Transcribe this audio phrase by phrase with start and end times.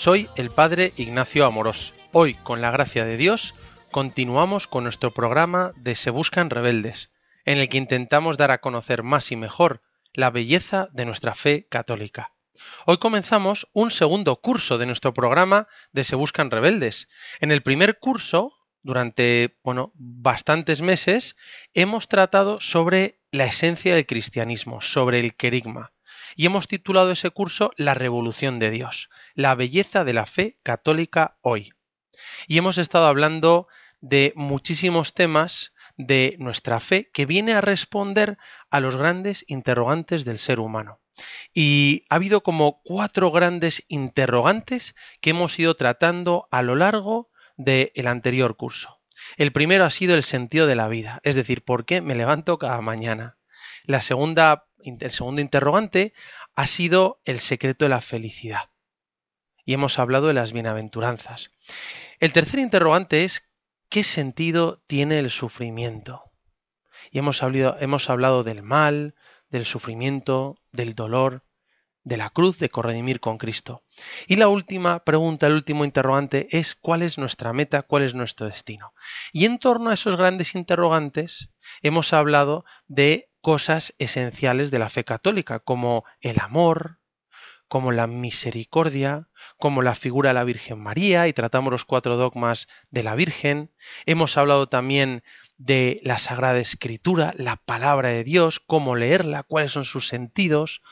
[0.00, 1.92] Soy el Padre Ignacio Amorós.
[2.12, 3.54] Hoy, con la gracia de Dios,
[3.90, 7.10] continuamos con nuestro programa de Se Buscan Rebeldes,
[7.44, 9.82] en el que intentamos dar a conocer más y mejor
[10.14, 12.32] la belleza de nuestra fe católica.
[12.86, 17.10] Hoy comenzamos un segundo curso de nuestro programa de Se Buscan Rebeldes.
[17.38, 21.36] En el primer curso, durante bueno, bastantes meses,
[21.74, 25.92] hemos tratado sobre la esencia del cristianismo, sobre el querigma
[26.36, 31.38] y hemos titulado ese curso La Revolución de Dios, la belleza de la fe católica
[31.42, 31.72] hoy.
[32.46, 33.68] Y hemos estado hablando
[34.00, 38.38] de muchísimos temas de nuestra fe que viene a responder
[38.70, 41.00] a los grandes interrogantes del ser humano.
[41.52, 48.06] Y ha habido como cuatro grandes interrogantes que hemos ido tratando a lo largo del
[48.06, 49.00] anterior curso.
[49.36, 52.58] El primero ha sido el sentido de la vida, es decir, ¿por qué me levanto
[52.58, 53.36] cada mañana?
[53.84, 56.12] La segunda, el segundo interrogante
[56.54, 58.70] ha sido el secreto de la felicidad.
[59.64, 61.52] Y hemos hablado de las bienaventuranzas.
[62.18, 63.48] El tercer interrogante es
[63.88, 66.24] ¿qué sentido tiene el sufrimiento?
[67.10, 69.14] Y hemos hablado, hemos hablado del mal,
[69.48, 71.44] del sufrimiento, del dolor,
[72.02, 73.82] de la cruz de corredimir con Cristo.
[74.26, 78.46] Y la última pregunta, el último interrogante es ¿cuál es nuestra meta, cuál es nuestro
[78.46, 78.94] destino?
[79.32, 81.50] Y en torno a esos grandes interrogantes
[81.82, 86.98] hemos hablado de cosas esenciales de la fe católica, como el amor,
[87.68, 92.66] como la misericordia, como la figura de la Virgen María, y tratamos los cuatro dogmas
[92.90, 93.70] de la Virgen.
[94.06, 95.22] Hemos hablado también
[95.56, 100.82] de la Sagrada Escritura, la palabra de Dios, cómo leerla, cuáles son sus sentidos.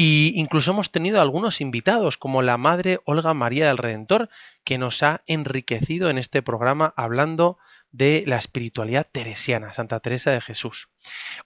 [0.00, 4.30] Y incluso hemos tenido algunos invitados, como la Madre Olga María del Redentor,
[4.62, 7.58] que nos ha enriquecido en este programa hablando
[7.90, 10.88] de la espiritualidad teresiana, Santa Teresa de Jesús.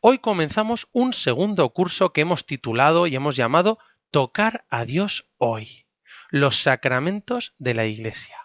[0.02, 3.78] Hoy comenzamos un segundo curso que hemos titulado y hemos llamado
[4.10, 5.86] Tocar a Dios hoy,
[6.28, 8.36] los sacramentos de la Iglesia.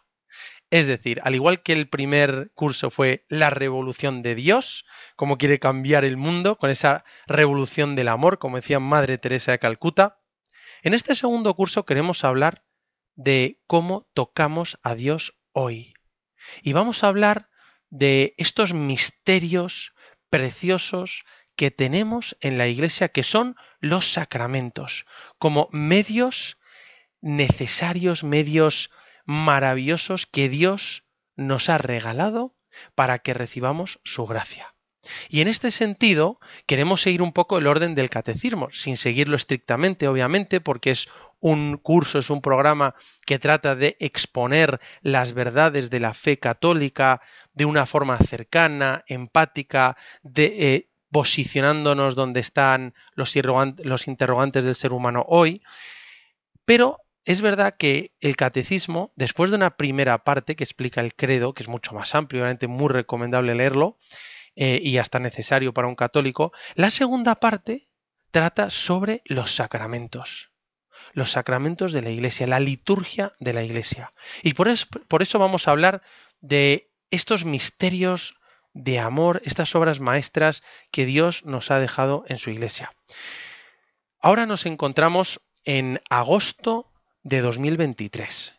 [0.69, 4.85] Es decir, al igual que el primer curso fue la revolución de Dios,
[5.15, 9.59] cómo quiere cambiar el mundo con esa revolución del amor, como decía Madre Teresa de
[9.59, 10.19] Calcuta,
[10.81, 12.65] en este segundo curso queremos hablar
[13.15, 15.93] de cómo tocamos a Dios hoy.
[16.61, 17.49] Y vamos a hablar
[17.89, 19.93] de estos misterios
[20.29, 21.23] preciosos
[21.55, 25.05] que tenemos en la Iglesia, que son los sacramentos,
[25.39, 26.57] como medios
[27.21, 28.91] necesarios, medios
[29.27, 31.03] maravillosos que Dios
[31.35, 32.55] nos ha regalado
[32.95, 34.73] para que recibamos su gracia.
[35.29, 40.07] Y en este sentido, queremos seguir un poco el orden del catecismo, sin seguirlo estrictamente,
[40.07, 41.07] obviamente, porque es
[41.39, 42.95] un curso, es un programa
[43.25, 47.21] que trata de exponer las verdades de la fe católica
[47.53, 53.33] de una forma cercana, empática, de, eh, posicionándonos donde están los,
[53.83, 55.61] los interrogantes del ser humano hoy.
[56.65, 61.53] Pero es verdad que el catecismo, después de una primera parte que explica el credo,
[61.53, 63.97] que es mucho más amplio, obviamente muy recomendable leerlo
[64.55, 67.89] eh, y hasta necesario para un católico, la segunda parte
[68.31, 70.51] trata sobre los sacramentos,
[71.11, 74.13] los sacramentos de la iglesia, la liturgia de la iglesia.
[74.41, 76.01] Y por eso, por eso vamos a hablar
[76.39, 78.35] de estos misterios
[78.71, 82.93] de amor, estas obras maestras que Dios nos ha dejado en su iglesia.
[84.21, 86.93] Ahora nos encontramos en agosto
[87.27, 88.55] de 2023.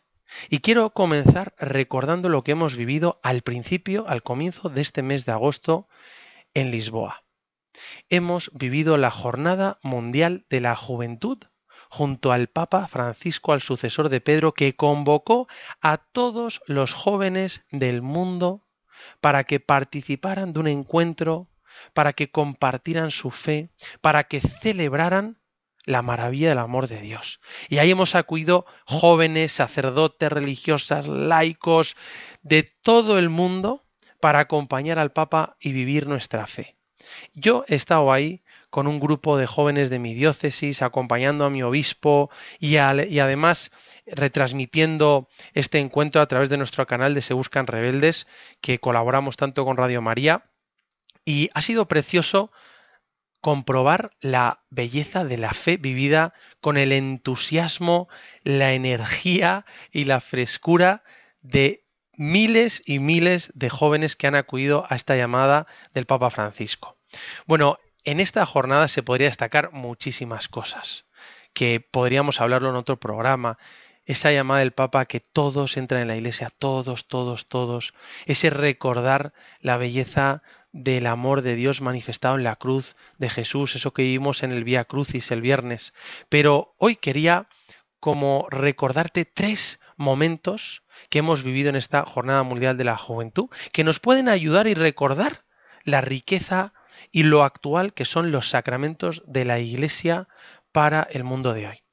[0.49, 5.25] Y quiero comenzar recordando lo que hemos vivido al principio, al comienzo de este mes
[5.25, 5.87] de agosto
[6.53, 7.23] en Lisboa.
[8.09, 11.39] Hemos vivido la Jornada Mundial de la Juventud
[11.89, 15.47] junto al Papa Francisco, al sucesor de Pedro, que convocó
[15.81, 18.67] a todos los jóvenes del mundo
[19.19, 21.49] para que participaran de un encuentro,
[21.95, 23.71] para que compartieran su fe,
[24.01, 25.38] para que celebraran
[25.89, 27.39] la maravilla del amor de Dios.
[27.67, 31.95] Y ahí hemos acudido jóvenes, sacerdotes, religiosas, laicos,
[32.43, 33.83] de todo el mundo
[34.21, 36.77] para acompañar al Papa y vivir nuestra fe.
[37.33, 41.63] Yo he estado ahí con un grupo de jóvenes de mi diócesis, acompañando a mi
[41.63, 43.71] obispo y, y, además
[44.05, 48.27] retransmitiendo este encuentro a través de nuestro canal de Se Buscan Rebeldes,
[48.61, 50.51] que colaboramos tanto con Radio María.
[51.25, 52.51] Y ha sido precioso
[53.41, 58.09] comprobar la belleza de la fe vivida con el entusiasmo,
[58.43, 61.03] la energía y la frescura
[61.41, 66.97] de miles y miles de jóvenes que han acudido a esta llamada del Papa Francisco.
[67.45, 71.05] Bueno, en esta jornada se podría destacar muchísimas cosas,
[71.53, 73.57] que podríamos hablarlo en otro programa.
[74.05, 77.93] Esa llamada del Papa que todos entran en la iglesia, todos, todos, todos.
[78.25, 83.93] Ese recordar la belleza del amor de Dios manifestado en la cruz de Jesús, eso
[83.93, 85.93] que vimos en el Vía Crucis el viernes.
[86.29, 87.47] Pero hoy quería
[87.99, 93.83] como recordarte tres momentos que hemos vivido en esta Jornada Mundial de la Juventud, que
[93.83, 95.43] nos pueden ayudar y recordar
[95.83, 96.73] la riqueza
[97.11, 100.27] y lo actual que son los sacramentos de la Iglesia
[100.71, 101.83] para el mundo de hoy.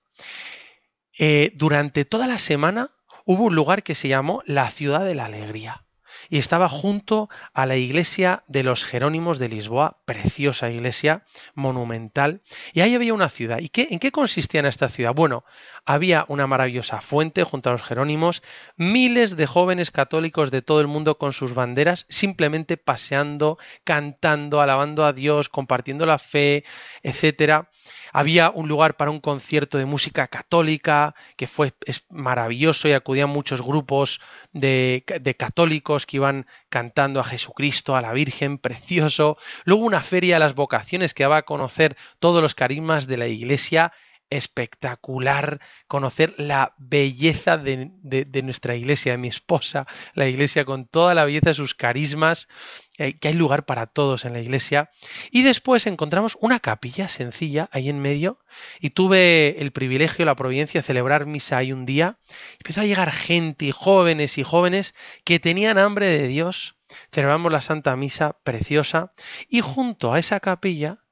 [1.18, 2.90] Eh, durante toda la semana
[3.24, 5.85] hubo un lugar que se llamó la Ciudad de la Alegría
[6.28, 11.24] y estaba junto a la iglesia de los Jerónimos de Lisboa, preciosa iglesia,
[11.54, 12.42] monumental,
[12.72, 13.58] y ahí había una ciudad.
[13.58, 15.14] ¿Y qué, en qué consistía en esta ciudad?
[15.14, 15.44] Bueno,
[15.84, 18.42] había una maravillosa fuente junto a los Jerónimos,
[18.76, 25.04] miles de jóvenes católicos de todo el mundo con sus banderas, simplemente paseando, cantando, alabando
[25.04, 26.64] a Dios, compartiendo la fe,
[27.02, 27.70] etcétera.
[28.12, 33.30] Había un lugar para un concierto de música católica que fue es maravilloso y acudían
[33.30, 34.20] muchos grupos
[34.52, 39.36] de, de católicos que iban cantando a Jesucristo, a la Virgen, precioso.
[39.64, 43.26] Luego una feria de las vocaciones que daba a conocer todos los carismas de la
[43.26, 43.92] Iglesia
[44.30, 50.86] espectacular conocer la belleza de, de, de, nuestra iglesia, de mi esposa, la iglesia con
[50.86, 52.48] toda la belleza de sus carismas,
[52.96, 54.90] que hay lugar para todos en la iglesia.
[55.30, 58.38] Y después encontramos una capilla sencilla ahí en medio
[58.80, 62.18] y tuve el privilegio, la providencia de celebrar misa ahí un día.
[62.58, 64.94] Empezó a llegar gente, jóvenes y jóvenes
[65.24, 66.76] que tenían hambre de Dios.
[67.12, 69.12] Celebramos la Santa Misa preciosa
[69.48, 71.04] y junto a esa capilla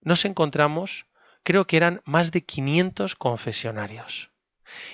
[0.00, 1.06] nos encontramos
[1.42, 4.30] creo que eran más de 500 confesionarios.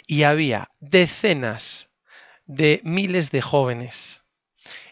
[0.07, 1.89] Y había decenas
[2.47, 4.25] de miles de jóvenes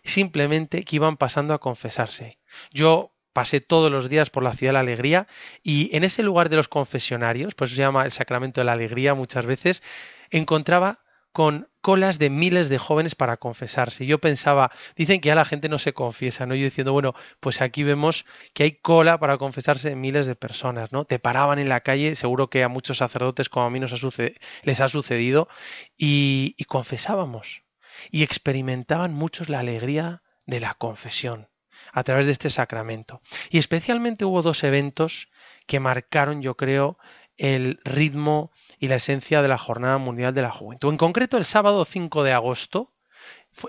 [0.06, 2.38] simplemente que iban pasando a confesarse.
[2.70, 5.26] Yo pasé todos los días por la ciudad de la alegría
[5.62, 9.14] y en ese lugar de los confesionarios, pues se llama el sacramento de la alegría
[9.14, 9.82] muchas veces,
[10.30, 11.00] encontraba
[11.32, 14.06] con colas de miles de jóvenes para confesarse.
[14.06, 16.54] Yo pensaba, dicen que ya la gente no se confiesa, ¿no?
[16.54, 18.24] Yo diciendo, bueno, pues aquí vemos
[18.54, 21.04] que hay cola para confesarse de miles de personas, ¿no?
[21.04, 24.08] Te paraban en la calle, seguro que a muchos sacerdotes como a mí nos ha
[24.62, 25.46] les ha sucedido,
[25.98, 27.65] y, y confesábamos.
[28.10, 31.48] Y experimentaban muchos la alegría de la confesión
[31.92, 33.20] a través de este sacramento.
[33.50, 35.28] Y especialmente hubo dos eventos
[35.66, 36.98] que marcaron, yo creo,
[37.36, 40.90] el ritmo y la esencia de la Jornada Mundial de la Juventud.
[40.90, 42.94] En concreto, el sábado 5 de agosto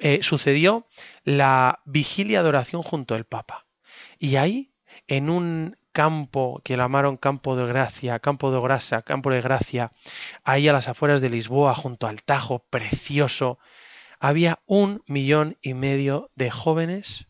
[0.01, 0.87] eh, sucedió
[1.23, 3.65] la vigilia de oración junto al Papa.
[4.19, 4.73] Y ahí,
[5.07, 9.91] en un campo que llamaron campo de gracia, campo de grasa, campo de gracia,
[10.43, 13.59] ahí a las afueras de Lisboa, junto al Tajo, precioso,
[14.19, 17.27] había un millón y medio de jóvenes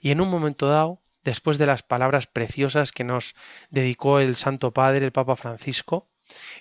[0.00, 3.34] y en un momento dado, después de las palabras preciosas que nos
[3.70, 6.08] dedicó el Santo Padre, el Papa Francisco,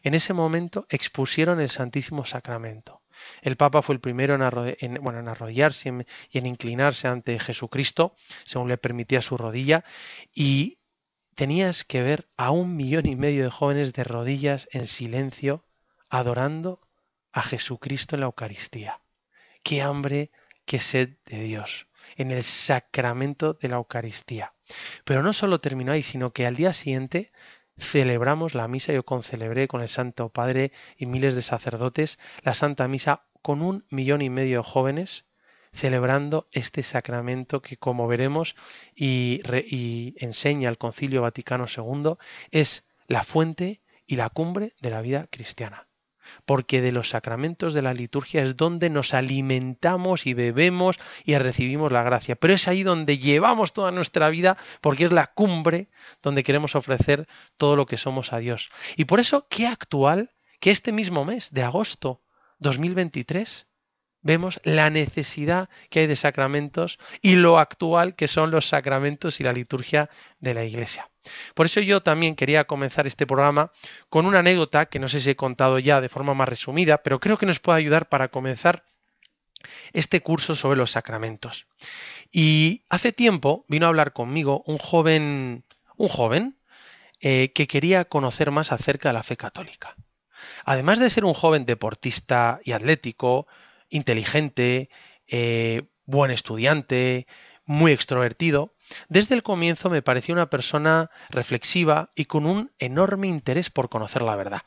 [0.04, 3.02] en ese momento expusieron el Santísimo Sacramento.
[3.42, 5.92] El Papa fue el primero en, en, bueno, en arrodillarse
[6.30, 8.16] y en inclinarse ante Jesucristo,
[8.46, 9.84] según le permitía su rodilla,
[10.34, 10.80] y
[11.36, 15.66] tenías que ver a un millón y medio de jóvenes de rodillas en silencio,
[16.10, 16.82] adorando
[17.32, 19.02] a Jesucristo en la Eucaristía.
[19.68, 20.32] Qué hambre,
[20.64, 24.54] qué sed de Dios, en el sacramento de la Eucaristía.
[25.04, 27.34] Pero no solo terminó ahí, sino que al día siguiente
[27.78, 32.88] celebramos la misa, yo concelebré con el Santo Padre y miles de sacerdotes la Santa
[32.88, 35.26] Misa con un millón y medio de jóvenes
[35.74, 38.56] celebrando este sacramento que como veremos
[38.96, 42.14] y, y enseña el Concilio Vaticano II
[42.52, 45.87] es la fuente y la cumbre de la vida cristiana
[46.48, 51.92] porque de los sacramentos de la liturgia es donde nos alimentamos y bebemos y recibimos
[51.92, 52.38] la gracia.
[52.38, 55.90] Pero es ahí donde llevamos toda nuestra vida, porque es la cumbre
[56.24, 57.28] donde queremos ofrecer
[57.58, 58.70] todo lo que somos a Dios.
[58.96, 62.24] Y por eso, qué actual que este mismo mes de agosto
[62.60, 63.68] 2023
[64.28, 69.44] vemos la necesidad que hay de sacramentos y lo actual que son los sacramentos y
[69.44, 71.10] la liturgia de la Iglesia.
[71.56, 73.72] Por eso yo también quería comenzar este programa
[74.10, 77.20] con una anécdota que no sé si he contado ya de forma más resumida, pero
[77.20, 78.84] creo que nos puede ayudar para comenzar
[79.94, 81.66] este curso sobre los sacramentos.
[82.32, 85.64] Y hace tiempo vino a hablar conmigo un joven,
[85.96, 86.58] un joven
[87.22, 89.96] eh, que quería conocer más acerca de la fe católica.
[90.66, 93.48] Además de ser un joven deportista y atlético,
[93.90, 94.90] inteligente,
[95.28, 97.28] eh, buen estudiante,
[97.66, 98.74] muy extrovertido,
[99.10, 104.22] desde el comienzo me pareció una persona reflexiva y con un enorme interés por conocer
[104.22, 104.62] la verdad.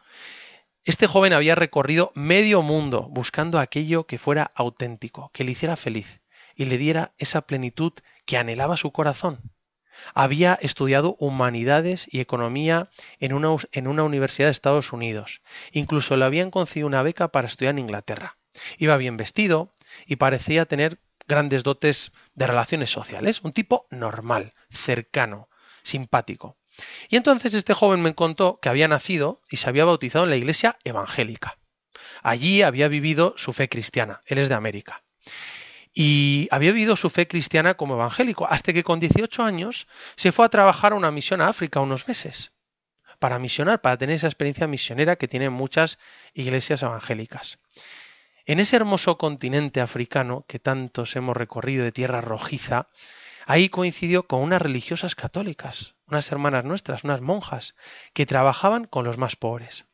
[0.85, 6.21] Este joven había recorrido medio mundo buscando aquello que fuera auténtico, que le hiciera feliz
[6.55, 7.93] y le diera esa plenitud
[8.27, 9.53] que anhelaba su corazón.
[10.15, 15.43] Había estudiado humanidades y economía en una, en una universidad de Estados Unidos.
[15.73, 18.40] Incluso le habían concedido una beca para estudiar en Inglaterra.
[18.79, 19.75] Iba bien vestido
[20.07, 23.41] y parecía tener grandes dotes de relaciones sociales.
[23.43, 25.49] Un tipo normal, cercano,
[25.83, 26.57] simpático.
[27.09, 30.37] Y entonces este joven me contó que había nacido y se había bautizado en la
[30.37, 31.59] iglesia evangélica.
[32.23, 34.21] Allí había vivido su fe cristiana.
[34.27, 35.03] Él es de América.
[35.93, 40.47] Y había vivido su fe cristiana como evangélico, hasta que con 18 años se fue
[40.47, 42.53] a trabajar a una misión a África unos meses,
[43.19, 45.99] para misionar, para tener esa experiencia misionera que tienen muchas
[46.33, 47.59] iglesias evangélicas.
[48.51, 52.89] En ese hermoso continente africano que tantos hemos recorrido de tierra rojiza,
[53.47, 57.77] ahí coincidió con unas religiosas católicas, unas hermanas nuestras, unas monjas,
[58.13, 59.87] que trabajaban con los más pobres.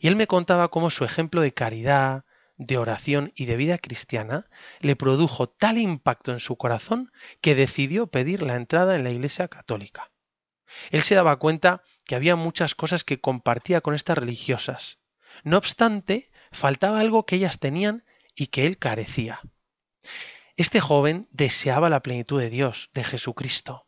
[0.00, 2.24] Y él me contaba cómo su ejemplo de caridad,
[2.56, 8.08] de oración y de vida cristiana le produjo tal impacto en su corazón que decidió
[8.08, 10.10] pedir la entrada en la Iglesia Católica.
[10.90, 14.98] Él se daba cuenta que había muchas cosas que compartía con estas religiosas.
[15.44, 19.40] No obstante, faltaba algo que ellas tenían y que él carecía.
[20.56, 23.86] Este joven deseaba la plenitud de Dios, de Jesucristo.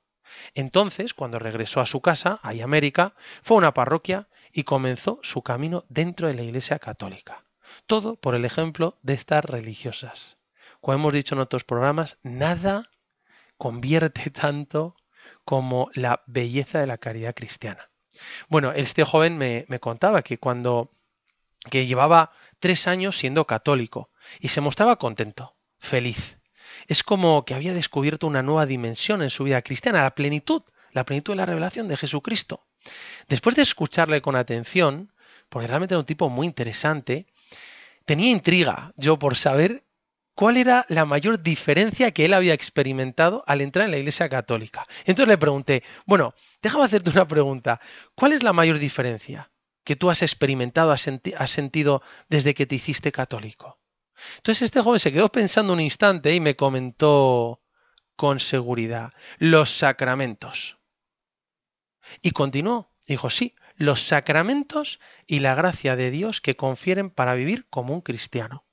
[0.54, 5.42] Entonces, cuando regresó a su casa, ahí América, fue a una parroquia y comenzó su
[5.42, 7.44] camino dentro de la Iglesia Católica.
[7.86, 10.38] Todo por el ejemplo de estas religiosas.
[10.80, 12.90] Como hemos dicho en otros programas, nada
[13.56, 14.96] convierte tanto
[15.44, 17.90] como la belleza de la caridad cristiana.
[18.48, 20.90] Bueno, este joven me, me contaba que cuando
[21.70, 24.10] que llevaba tres años siendo católico
[24.40, 26.38] y se mostraba contento, feliz.
[26.86, 31.04] Es como que había descubierto una nueva dimensión en su vida cristiana, la plenitud, la
[31.04, 32.66] plenitud de la revelación de Jesucristo.
[33.28, 35.12] Después de escucharle con atención,
[35.48, 37.26] porque realmente era un tipo muy interesante,
[38.04, 39.84] tenía intriga yo por saber
[40.34, 44.86] cuál era la mayor diferencia que él había experimentado al entrar en la Iglesia Católica.
[45.04, 47.80] Entonces le pregunté, bueno, déjame hacerte una pregunta,
[48.14, 49.50] ¿cuál es la mayor diferencia
[49.86, 53.78] que tú has experimentado, has, senti sentido desde que te hiciste católico?
[54.38, 57.62] Entonces este joven se quedó pensando un instante y me comentó
[58.16, 60.78] con seguridad, los sacramentos.
[62.20, 67.66] Y continuó, dijo, sí, los sacramentos y la gracia de Dios que confieren para vivir
[67.70, 68.66] como un cristiano.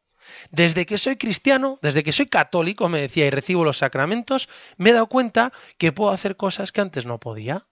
[0.50, 4.90] Desde que soy cristiano, desde que soy católico, me decía, y recibo los sacramentos, me
[4.90, 7.68] he dado cuenta que puedo hacer cosas que antes no podía.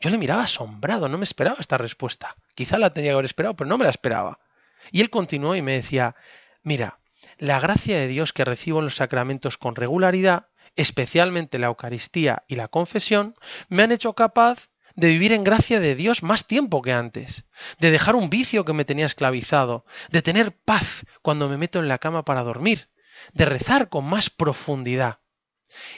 [0.00, 2.34] Yo le miraba asombrado, no me esperaba esta respuesta.
[2.54, 4.40] Quizá la tenía que haber esperado, pero no me la esperaba.
[4.90, 6.16] Y él continuó y me decía,
[6.62, 7.00] mira,
[7.38, 12.56] la gracia de Dios que recibo en los sacramentos con regularidad, especialmente la Eucaristía y
[12.56, 13.34] la confesión,
[13.68, 17.44] me han hecho capaz de vivir en gracia de Dios más tiempo que antes,
[17.78, 21.86] de dejar un vicio que me tenía esclavizado, de tener paz cuando me meto en
[21.86, 22.88] la cama para dormir,
[23.32, 25.20] de rezar con más profundidad.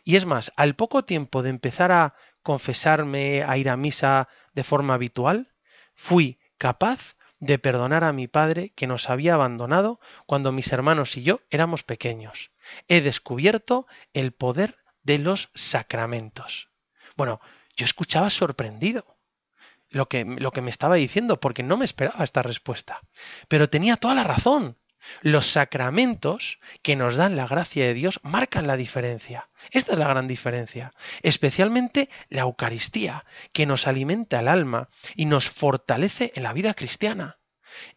[0.04, 4.64] Y es más, al poco tiempo de empezar a confesarme, a ir a misa de
[4.64, 5.52] forma habitual,
[5.94, 11.22] fui capaz de perdonar a mi padre que nos había abandonado cuando mis hermanos y
[11.22, 12.50] yo éramos pequeños.
[12.86, 16.68] He descubierto el poder de los sacramentos.
[17.16, 17.40] Bueno,
[17.76, 19.16] yo escuchaba sorprendido
[19.88, 23.00] lo que, lo que me estaba diciendo, porque no me esperaba esta respuesta.
[23.48, 24.76] Pero tenía toda la razón.
[25.22, 29.48] Los sacramentos que nos dan la gracia de Dios marcan la diferencia.
[29.70, 30.92] Esta es la gran diferencia.
[31.22, 37.38] Especialmente la Eucaristía, que nos alimenta el alma y nos fortalece en la vida cristiana.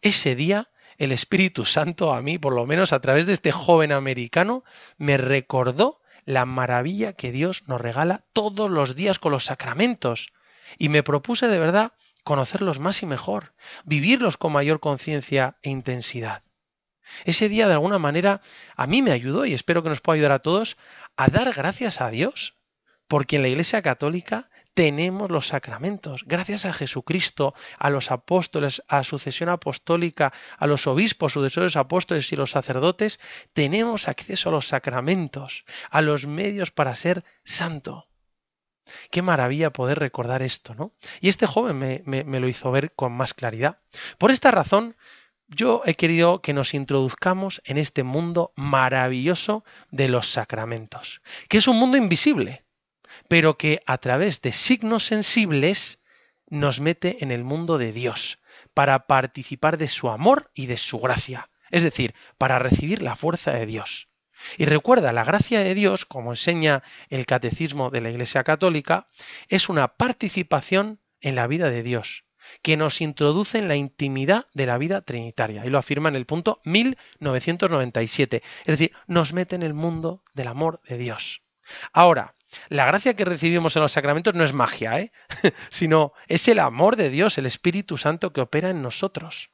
[0.02, 3.92] Ese día el Espíritu Santo a mí, por lo menos a través de este joven
[3.92, 4.64] americano,
[4.96, 10.32] me recordó la maravilla que Dios nos regala todos los días con los sacramentos.
[10.78, 11.92] Y me propuse de verdad
[12.22, 16.42] conocerlos más y mejor, vivirlos con mayor conciencia e intensidad.
[17.24, 18.40] Ese día de alguna manera
[18.76, 20.76] a mí me ayudó y espero que nos pueda ayudar a todos
[21.16, 22.56] a dar gracias a Dios,
[23.08, 26.24] porque en la Iglesia Católica tenemos los sacramentos.
[26.26, 32.36] Gracias a Jesucristo, a los apóstoles, a sucesión apostólica, a los obispos, sucesores apóstoles y
[32.36, 33.20] los sacerdotes,
[33.52, 38.08] tenemos acceso a los sacramentos, a los medios para ser santo.
[39.10, 40.92] Qué maravilla poder recordar esto, ¿no?
[41.20, 43.78] Y este joven me, me, me lo hizo ver con más claridad.
[44.18, 44.96] Por esta razón,
[45.48, 51.68] yo he querido que nos introduzcamos en este mundo maravilloso de los sacramentos, que es
[51.68, 52.64] un mundo invisible,
[53.28, 56.02] pero que a través de signos sensibles
[56.48, 58.38] nos mete en el mundo de Dios,
[58.74, 63.52] para participar de su amor y de su gracia, es decir, para recibir la fuerza
[63.52, 64.08] de Dios.
[64.58, 69.08] Y recuerda, la gracia de Dios, como enseña el catecismo de la Iglesia Católica,
[69.48, 72.23] es una participación en la vida de Dios,
[72.62, 75.64] que nos introduce en la intimidad de la vida trinitaria.
[75.64, 78.42] Y lo afirma en el punto 1997.
[78.60, 81.42] Es decir, nos mete en el mundo del amor de Dios.
[81.92, 82.34] Ahora,
[82.68, 85.12] la gracia que recibimos en los sacramentos no es magia, ¿eh?
[85.70, 89.50] sino es el amor de Dios, el Espíritu Santo que opera en nosotros.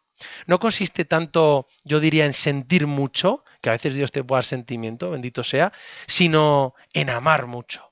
[0.46, 4.44] No consiste tanto, yo diría, en sentir mucho, que a veces Dios te puede dar
[4.44, 5.72] sentimiento, bendito sea,
[6.06, 7.89] sino en amar mucho.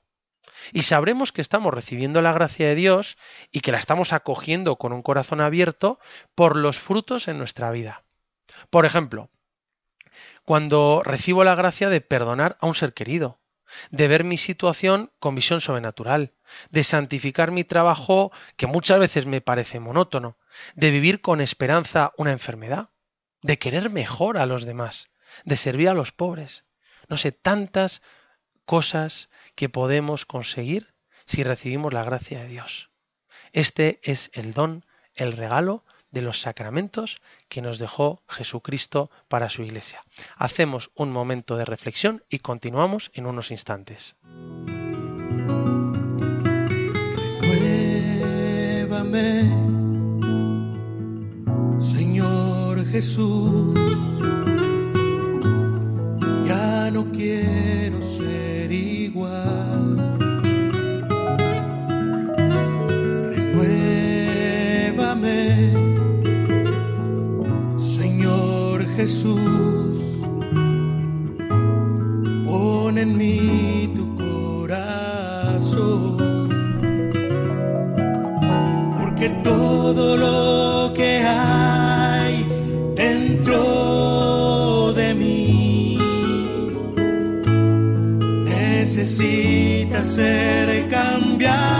[0.73, 3.17] Y sabremos que estamos recibiendo la gracia de Dios
[3.51, 5.99] y que la estamos acogiendo con un corazón abierto
[6.35, 8.03] por los frutos en nuestra vida.
[8.69, 9.29] Por ejemplo,
[10.43, 13.39] cuando recibo la gracia de perdonar a un ser querido,
[13.91, 16.33] de ver mi situación con visión sobrenatural,
[16.71, 20.37] de santificar mi trabajo que muchas veces me parece monótono,
[20.75, 22.89] de vivir con esperanza una enfermedad,
[23.41, 25.09] de querer mejor a los demás,
[25.45, 26.65] de servir a los pobres.
[27.07, 28.01] No sé, tantas
[28.65, 32.91] cosas que podemos conseguir si recibimos la gracia de Dios.
[33.51, 34.85] Este es el don,
[35.15, 40.01] el regalo de los sacramentos que nos dejó Jesucristo para su iglesia.
[40.37, 44.15] Hacemos un momento de reflexión y continuamos en unos instantes.
[56.99, 60.17] No quiero ser igual.
[64.43, 65.71] Renuévame,
[67.77, 70.19] Señor Jesús.
[72.45, 76.17] Pon en mí tu corazón
[78.97, 80.78] porque todo lo
[90.09, 91.78] ser cambiado,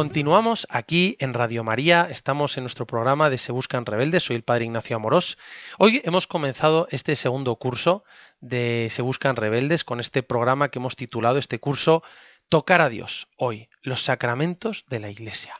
[0.00, 4.42] Continuamos aquí en Radio María, estamos en nuestro programa de Se Buscan Rebeldes, soy el
[4.42, 5.36] Padre Ignacio Amorós.
[5.78, 8.02] Hoy hemos comenzado este segundo curso
[8.40, 12.02] de Se Buscan Rebeldes con este programa que hemos titulado este curso
[12.48, 15.52] Tocar a Dios, hoy, los sacramentos de la Iglesia.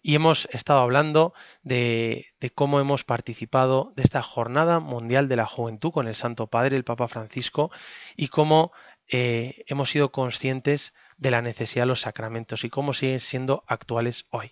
[0.00, 5.90] Y hemos estado hablando de, cómo hemos participado de esta Jornada Mundial de la Juventud
[5.90, 7.70] con el Santo Padre, el Papa Francisco,
[8.16, 8.72] y cómo
[9.08, 14.26] eh, hemos sido conscientes de la necesidad de los sacramentos y cómo siguen siendo actuales
[14.30, 14.50] hoy.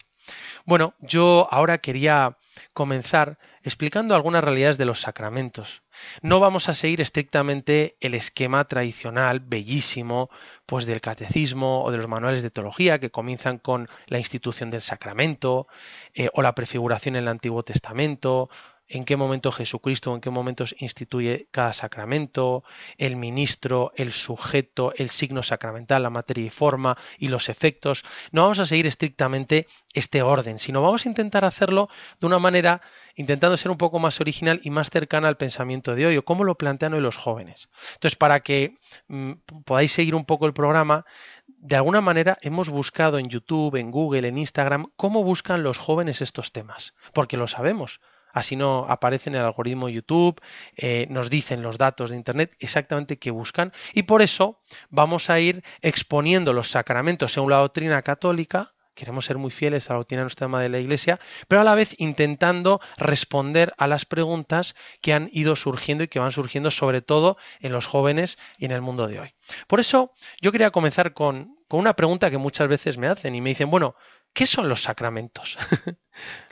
[0.65, 2.37] Bueno, yo ahora quería
[2.75, 5.83] comenzar explicando algunas realidades de los sacramentos.
[6.23, 10.31] No vamos a seguir estrictamente el esquema tradicional, bellísimo,
[10.67, 14.83] pues del catecismo o de los manuales de teología que comienzan con la institución del
[14.83, 15.67] sacramento
[16.15, 18.51] eh, o la prefiguración en el Antiguo Testamento,
[18.91, 22.65] en qué momento Jesucristo, en qué momentos instituye cada sacramento,
[22.99, 28.05] el ministro, el sujeto, el signo sacramental, la materia y forma y los efectos.
[28.33, 32.83] No vamos a seguir estrictamente este orden, sino vamos a intentar hacerlo de una manera,
[33.15, 36.43] intentando ser un poco más original y más cercana al pensamiento de hoy, o cómo
[36.43, 37.69] lo plantean hoy los jóvenes.
[37.95, 38.75] Entonces, para que
[39.07, 39.33] mm,
[39.65, 41.05] podáis seguir un poco el programa,
[41.47, 46.23] de alguna manera hemos buscado en YouTube, en Google, en Instagram, cómo buscan los jóvenes
[46.23, 48.01] estos temas, porque lo sabemos.
[48.33, 50.41] Así no aparece en el algoritmo YouTube,
[50.77, 55.41] eh, nos dicen los datos de Internet exactamente qué buscan y por eso vamos a
[55.41, 60.23] ir exponiendo los sacramentos según la doctrina católica, queremos ser muy fieles a la doctrina
[60.23, 65.31] nuestra de la Iglesia, pero a la vez intentando responder a las preguntas que han
[65.33, 69.07] ido surgiendo y que van surgiendo sobre todo en los jóvenes y en el mundo
[69.07, 69.35] de hoy.
[69.67, 70.13] Por eso
[70.43, 73.71] yo quería comenzar con, con una pregunta que muchas veces me hacen y me dicen,
[73.71, 73.95] bueno,
[74.33, 75.59] ¿qué son los sacramentos?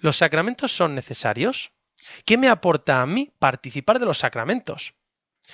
[0.00, 1.72] ¿Los sacramentos son necesarios?
[2.24, 4.94] ¿Qué me aporta a mí participar de los sacramentos?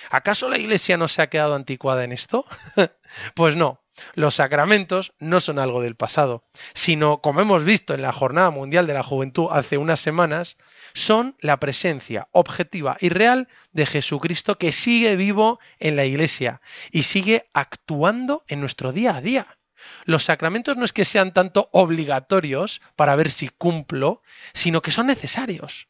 [0.09, 2.45] ¿Acaso la Iglesia no se ha quedado anticuada en esto?
[3.35, 8.11] pues no, los sacramentos no son algo del pasado, sino, como hemos visto en la
[8.11, 10.57] Jornada Mundial de la Juventud hace unas semanas,
[10.93, 16.61] son la presencia objetiva y real de Jesucristo que sigue vivo en la Iglesia
[16.91, 19.57] y sigue actuando en nuestro día a día.
[20.05, 24.21] Los sacramentos no es que sean tanto obligatorios para ver si cumplo,
[24.53, 25.87] sino que son necesarios.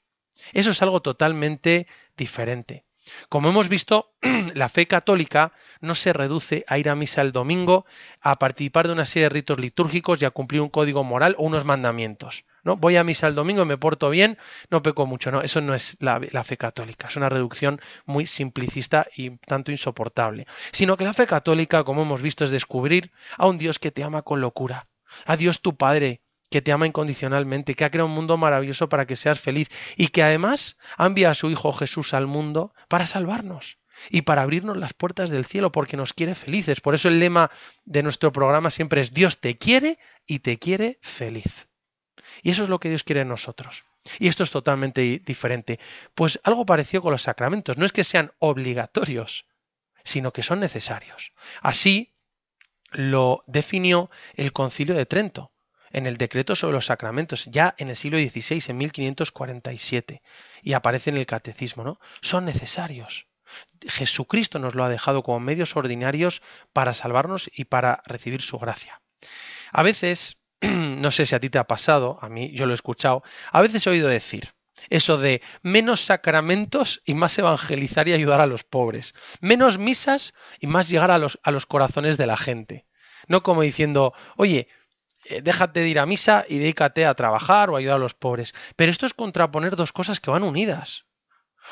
[0.54, 2.86] Eso es algo totalmente diferente.
[3.28, 4.14] Como hemos visto,
[4.56, 5.52] la fe católica
[5.82, 7.86] no se reduce a ir a misa el domingo,
[8.22, 11.44] a participar de una serie de ritos litúrgicos y a cumplir un código moral o
[11.44, 12.46] unos mandamientos.
[12.66, 12.76] ¿No?
[12.76, 14.38] Voy a misa el domingo y me porto bien,
[14.70, 15.32] no peco mucho.
[15.32, 17.08] No, eso no es la, la fe católica.
[17.08, 20.46] Es una reducción muy simplicista y tanto insoportable.
[20.74, 24.04] Sino que la fe católica, como hemos visto, es descubrir a un Dios que te
[24.04, 24.90] ama con locura,
[25.26, 29.06] a Dios tu Padre, que te ama incondicionalmente, que ha creado un mundo maravilloso para
[29.06, 33.78] que seas feliz y que además enviado a su Hijo Jesús al mundo para salvarnos
[34.10, 36.82] y para abrirnos las puertas del cielo porque nos quiere felices.
[36.82, 37.52] Por eso el lema
[37.86, 39.98] de nuestro programa siempre es Dios te quiere
[40.28, 41.68] y te quiere feliz.
[42.42, 43.84] Y eso es lo que Dios quiere en nosotros.
[44.20, 45.80] Y esto es totalmente di- diferente.
[46.14, 47.78] Pues algo parecido con los sacramentos.
[47.78, 49.46] No es que sean obligatorios,
[50.04, 51.34] sino que son necesarios.
[51.62, 52.14] Así
[52.92, 55.52] lo definió el Concilio de Trento
[55.92, 60.22] en el decreto sobre los sacramentos, ya en el siglo XVI, en 1547,
[60.62, 62.00] y aparece en el catecismo, ¿no?
[62.22, 63.28] Son necesarios.
[63.88, 66.42] Jesucristo nos lo ha dejado como medios ordinarios
[66.74, 69.02] para salvarnos y para recibir su gracia.
[69.72, 72.76] A veces, no sé si a ti te ha pasado, a mí yo lo he
[72.76, 74.54] escuchado, a veces he oído decir
[74.90, 80.68] eso de menos sacramentos y más evangelizar y ayudar a los pobres, menos misas y
[80.68, 82.86] más llegar a los, a los corazones de la gente.
[83.28, 84.68] No como diciendo, oye,
[85.26, 88.54] eh, déjate de ir a misa y dedícate a trabajar o ayudar a los pobres.
[88.76, 91.05] Pero esto es contraponer dos cosas que van unidas.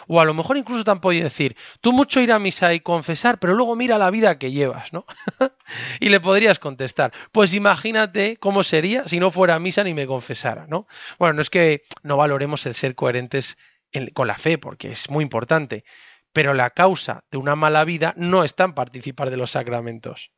[0.07, 3.53] O a lo mejor incluso podido decir, tú mucho ir a misa y confesar, pero
[3.53, 5.05] luego mira la vida que llevas, ¿no?
[5.99, 10.07] y le podrías contestar, pues imagínate cómo sería si no fuera a misa ni me
[10.07, 10.87] confesara, ¿no?
[11.19, 13.57] Bueno, no es que no valoremos el ser coherentes
[13.91, 15.83] en- con la fe, porque es muy importante,
[16.31, 20.31] pero la causa de una mala vida no está en participar de los sacramentos.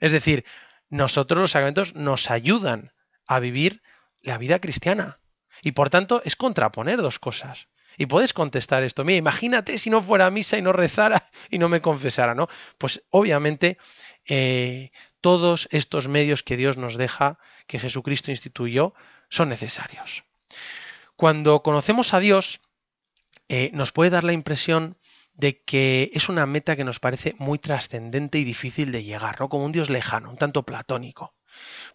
[0.00, 0.44] Es decir,
[0.88, 2.92] nosotros los sacramentos nos ayudan
[3.26, 3.82] a vivir
[4.22, 5.20] la vida cristiana.
[5.62, 7.68] Y por tanto es contraponer dos cosas.
[7.98, 9.04] Y puedes contestar esto.
[9.04, 12.48] Mira, imagínate si no fuera a misa y no rezara y no me confesara, ¿no?
[12.78, 13.78] Pues obviamente
[14.26, 18.94] eh, todos estos medios que Dios nos deja, que Jesucristo instituyó,
[19.28, 20.24] son necesarios.
[21.16, 22.60] Cuando conocemos a Dios,
[23.48, 24.98] eh, nos puede dar la impresión
[25.34, 29.48] de que es una meta que nos parece muy trascendente y difícil de llegar, ¿no?
[29.48, 31.34] Como un Dios lejano, un tanto platónico.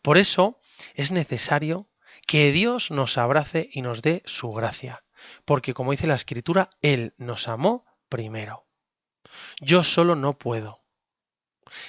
[0.01, 0.60] Por eso
[0.95, 1.89] es necesario
[2.25, 5.03] que Dios nos abrace y nos dé su gracia,
[5.45, 8.65] porque como dice la Escritura, Él nos amó primero.
[9.59, 10.83] Yo solo no puedo.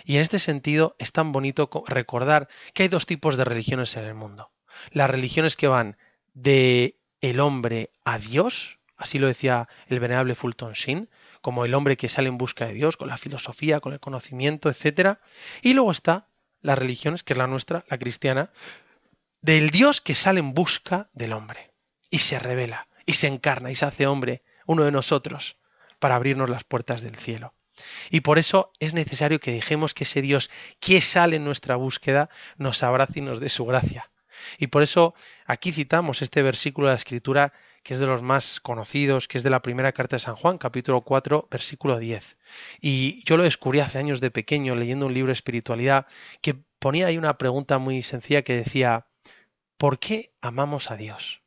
[0.04, 3.96] Y en este sentido es tan bonito co- recordar que hay dos tipos de religiones
[3.96, 4.52] en el mundo.
[4.90, 5.96] Las religiones que van
[6.34, 11.08] de el hombre a Dios, así lo decía el venerable Fulton Sheen,
[11.40, 14.68] como el hombre que sale en busca de Dios, con la filosofía, con el conocimiento,
[14.68, 15.18] etc.
[15.62, 16.28] Y luego está
[16.60, 18.50] las religiones, que es la nuestra, la cristiana,
[19.40, 21.72] del Dios que sale en busca del hombre.
[22.10, 25.56] Y se revela, y se encarna, y se hace hombre, uno de nosotros,
[25.98, 27.54] para abrirnos las puertas del cielo.
[28.10, 32.28] Y por eso es necesario que dejemos que ese Dios que sale en nuestra búsqueda
[32.58, 34.10] nos abrace y nos dé su gracia.
[34.58, 35.14] Y por eso
[35.46, 39.44] aquí citamos este versículo de la Escritura que es de los más conocidos, que es
[39.44, 42.36] de la primera carta de San Juan, capítulo 4, versículo 10.
[42.82, 46.06] Y yo lo descubrí hace años de pequeño leyendo un libro de espiritualidad
[46.42, 49.06] que ponía ahí una pregunta muy sencilla que decía,
[49.78, 51.40] ¿por qué amamos a Dios?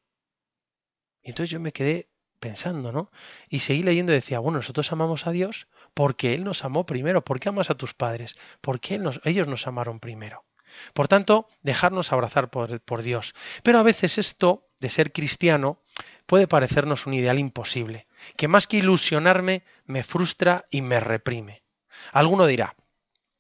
[1.24, 3.12] Y entonces yo me quedé pensando, ¿no?
[3.50, 7.24] Y seguí leyendo y decía, bueno, nosotros amamos a Dios porque Él nos amó primero.
[7.24, 8.36] ¿Por qué amas a tus padres?
[8.62, 10.44] Porque ellos nos amaron primero.
[10.94, 13.36] Por tanto, dejarnos abrazar por, por Dios.
[13.64, 15.82] Pero a veces esto de ser cristiano
[16.26, 18.08] puede parecernos un ideal imposible,
[18.38, 21.64] que más que ilusionarme me frustra y me reprime.
[22.12, 22.76] Alguno dirá,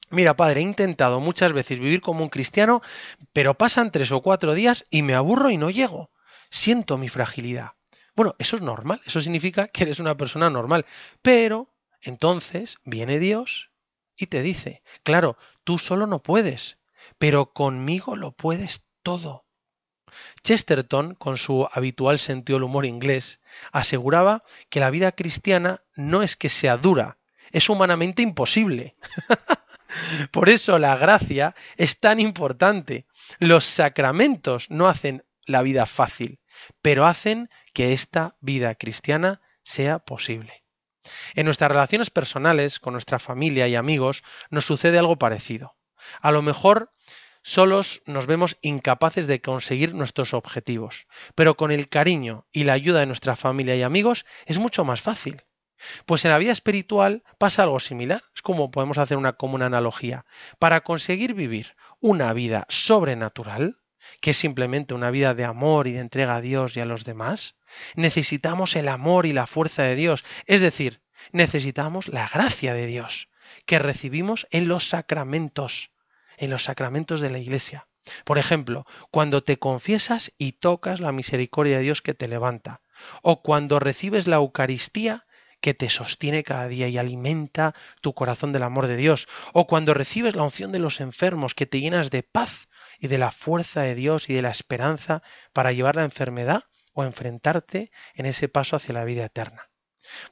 [0.09, 2.81] mira padre, he intentado muchas veces vivir como un cristiano,
[3.33, 6.11] pero pasan tres o cuatro días y me aburro y no llego.
[6.51, 7.71] Siento mi fragilidad.
[8.13, 10.85] Bueno, eso es normal, eso significa que eres una persona normal,
[11.21, 13.71] pero entonces viene Dios
[14.17, 16.77] y te dice, claro, tú solo no puedes,
[17.17, 19.45] pero conmigo lo puedes todo.
[20.43, 23.39] Chesterton, con su habitual sentido del humor inglés,
[23.71, 27.17] aseguraba que la vida cristiana no es que sea dura,
[27.51, 28.97] es humanamente imposible.
[30.31, 33.07] Por eso la gracia es tan importante.
[33.39, 36.40] Los sacramentos no hacen la vida fácil,
[36.81, 40.63] pero hacen que esta vida cristiana sea posible.
[41.33, 45.75] En nuestras relaciones personales, con nuestra familia y amigos, nos sucede algo parecido.
[46.21, 46.91] A lo mejor
[47.43, 52.99] solos nos vemos incapaces de conseguir nuestros objetivos, pero con el cariño y la ayuda
[52.99, 55.43] de nuestra familia y amigos es mucho más fácil.
[56.05, 60.25] Pues en la vida espiritual pasa algo similar, es como podemos hacer una común analogía.
[60.59, 63.80] Para conseguir vivir una vida sobrenatural,
[64.19, 67.03] que es simplemente una vida de amor y de entrega a Dios y a los
[67.03, 67.55] demás,
[67.95, 73.29] necesitamos el amor y la fuerza de Dios, es decir, necesitamos la gracia de Dios,
[73.65, 75.91] que recibimos en los sacramentos,
[76.37, 77.87] en los sacramentos de la Iglesia.
[78.25, 82.81] Por ejemplo, cuando te confiesas y tocas la misericordia de Dios que te levanta,
[83.21, 85.25] o cuando recibes la Eucaristía
[85.59, 89.93] que te sostiene cada día y alimenta tu corazón del amor de Dios, o cuando
[89.93, 92.67] recibes la unción de los enfermos que te llenas de paz
[93.01, 97.03] y de la fuerza de Dios y de la esperanza para llevar la enfermedad o
[97.03, 99.71] enfrentarte en ese paso hacia la vida eterna.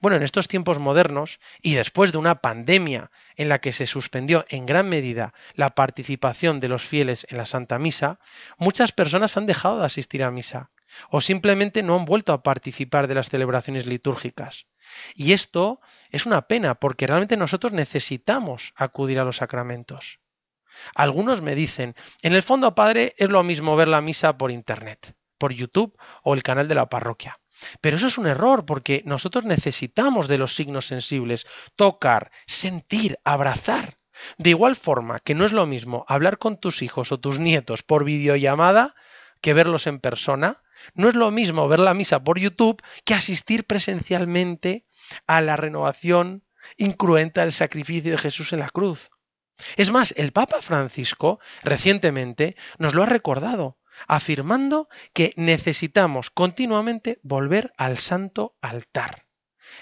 [0.02, 4.46] Bueno, en estos tiempos modernos y después de una pandemia en la que se suspendió
[4.50, 8.20] en gran medida la participación de los fieles en la Santa Misa,
[8.58, 10.70] muchas personas han dejado de asistir a misa
[11.10, 14.68] o simplemente no han vuelto a participar de las celebraciones litúrgicas.
[15.16, 20.20] Y esto es una pena porque realmente nosotros necesitamos acudir a los sacramentos.
[20.96, 25.16] Algunos me dicen, en el fondo, padre, es lo mismo ver la misa por internet,
[25.38, 27.40] por YouTube o el canal de la parroquia.
[27.82, 33.98] Pero eso es un error porque nosotros necesitamos de los signos sensibles, tocar, sentir, abrazar.
[34.38, 37.84] De igual forma que no es lo mismo hablar con tus hijos o tus nietos
[37.84, 38.96] por videollamada
[39.42, 40.62] que verlos en persona,
[40.94, 44.86] no es lo mismo ver la misa por YouTube que asistir presencialmente
[45.28, 46.44] a la renovación
[46.78, 49.10] incruenta del sacrificio de Jesús en la cruz.
[49.76, 57.74] Es más, el Papa Francisco recientemente nos lo ha recordado afirmando que necesitamos continuamente volver
[57.78, 59.26] al santo altar.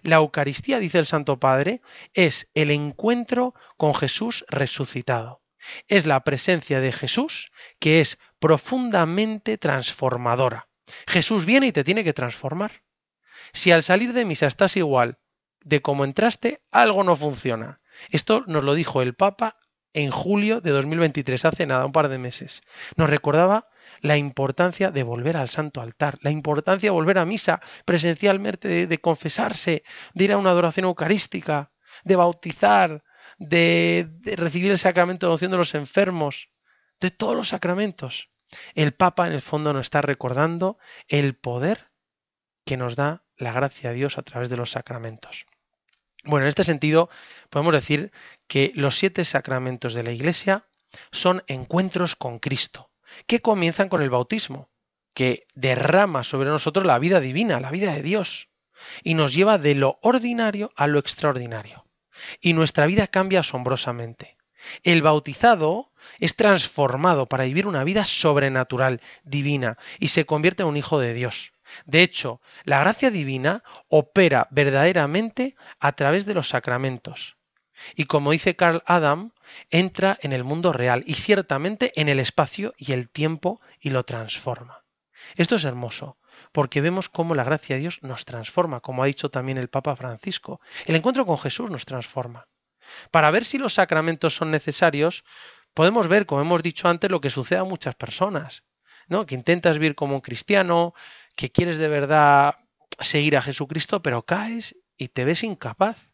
[0.01, 1.81] La Eucaristía, dice el Santo Padre,
[2.13, 5.43] es el encuentro con Jesús resucitado.
[5.87, 10.69] Es la presencia de Jesús que es profundamente transformadora.
[11.07, 12.83] Jesús viene y te tiene que transformar.
[13.53, 15.19] Si al salir de misa estás igual
[15.61, 17.81] de como entraste, algo no funciona.
[18.09, 19.57] Esto nos lo dijo el Papa
[19.93, 22.61] en julio de 2023, hace nada, un par de meses.
[22.95, 23.69] Nos recordaba
[24.01, 28.97] la importancia de volver al santo altar, la importancia de volver a misa presencialmente, de,
[28.99, 31.71] confesarse, de ir a una adoración eucarística,
[32.03, 33.03] de bautizar,
[33.37, 36.49] de, recibir el sacramento de unción de los enfermos,
[36.99, 38.29] de todos los sacramentos.
[38.75, 41.91] El Papa en el fondo nos está recordando el poder
[42.65, 45.45] que nos da la gracia de Dios a través de los sacramentos.
[46.23, 47.09] Bueno, en este sentido
[47.49, 48.11] podemos decir
[48.47, 50.67] que los siete sacramentos de la Iglesia
[51.11, 52.91] son encuentros con Cristo,
[53.25, 54.69] que comienzan con el bautismo,
[55.13, 58.49] que derrama sobre nosotros la vida divina, la vida de Dios,
[59.03, 61.85] y nos lleva de lo ordinario a lo extraordinario.
[62.41, 64.37] Y nuestra vida cambia asombrosamente.
[64.83, 70.77] El bautizado es transformado para vivir una vida sobrenatural, divina, y se convierte en un
[70.77, 71.53] hijo de Dios.
[71.85, 77.36] De hecho, la gracia divina opera verdaderamente a través de los sacramentos.
[77.95, 79.31] Y como dice Carl Adam,
[79.69, 84.03] entra en el mundo real y ciertamente en el espacio y el tiempo y lo
[84.03, 84.83] transforma.
[85.35, 86.17] Esto es hermoso,
[86.51, 89.95] porque vemos cómo la gracia de Dios nos transforma, como ha dicho también el Papa
[89.95, 90.61] Francisco.
[90.85, 92.47] El encuentro con Jesús nos transforma.
[93.11, 95.23] Para ver si los sacramentos son necesarios,
[95.73, 98.63] podemos ver, como hemos dicho antes, lo que sucede a muchas personas,
[99.07, 99.25] ¿no?
[99.25, 100.93] Que intentas vivir como un cristiano,
[101.35, 102.55] que quieres de verdad
[102.99, 106.06] seguir a Jesucristo, pero caes y te ves incapaz.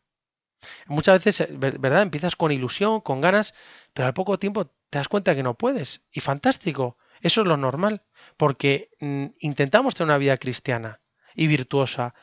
[0.87, 2.01] Muchas veces, ¿verdad?
[2.01, 3.53] Empiezas con ilusión, con ganas,
[3.93, 6.01] pero al poco tiempo te das cuenta que no puedes.
[6.11, 8.03] Y fantástico, eso es lo normal,
[8.37, 10.99] porque mm, intentamos tener una vida cristiana
[11.35, 12.13] y virtuosa,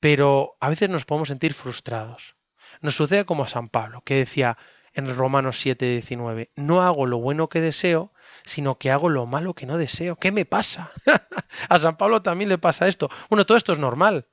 [0.00, 2.36] pero a veces nos podemos sentir frustrados.
[2.80, 4.58] Nos sucede como a San Pablo, que decía
[4.94, 8.12] en Romanos 7, 19, no hago lo bueno que deseo,
[8.44, 10.16] sino que hago lo malo que no deseo.
[10.16, 10.92] ¿Qué me pasa?
[11.68, 13.08] a San Pablo también le pasa esto.
[13.30, 14.28] Bueno, todo esto es normal,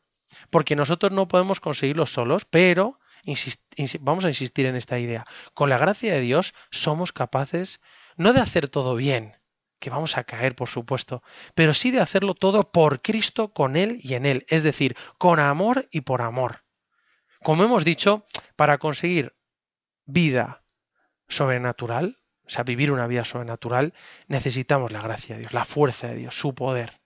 [0.50, 3.00] porque nosotros no podemos conseguirlo solos, pero
[4.00, 5.26] vamos a insistir en esta idea.
[5.54, 7.80] Con la gracia de Dios somos capaces
[8.16, 9.38] no de hacer todo bien,
[9.80, 11.24] que vamos a caer, por supuesto,
[11.56, 15.40] pero sí de hacerlo todo por Cristo, con Él y en Él, es decir, con
[15.40, 16.66] amor y por amor.
[17.42, 18.26] Como hemos dicho,
[18.58, 19.38] para conseguir
[20.06, 20.64] vida
[21.30, 23.94] sobrenatural, o sea, vivir una vida sobrenatural,
[24.28, 27.00] necesitamos la gracia de Dios, la fuerza de Dios, su poder.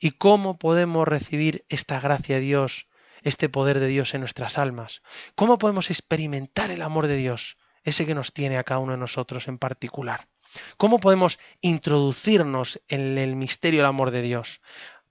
[0.00, 2.87] ¿Y cómo podemos recibir esta gracia de Dios,
[3.28, 5.02] este poder de Dios en nuestras almas?
[5.34, 8.98] ¿Cómo podemos experimentar el amor de Dios, ese que nos tiene a cada uno de
[8.98, 10.28] nosotros en particular?
[10.76, 14.60] ¿Cómo podemos introducirnos en el misterio del amor de Dios?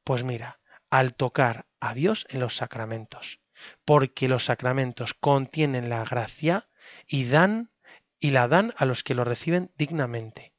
[0.03, 3.39] Pues mira, al tocar a Dios en los sacramentos,
[3.85, 6.69] porque los sacramentos contienen la gracia
[7.07, 7.71] y dan
[8.19, 10.53] y la dan a los que lo reciben dignamente.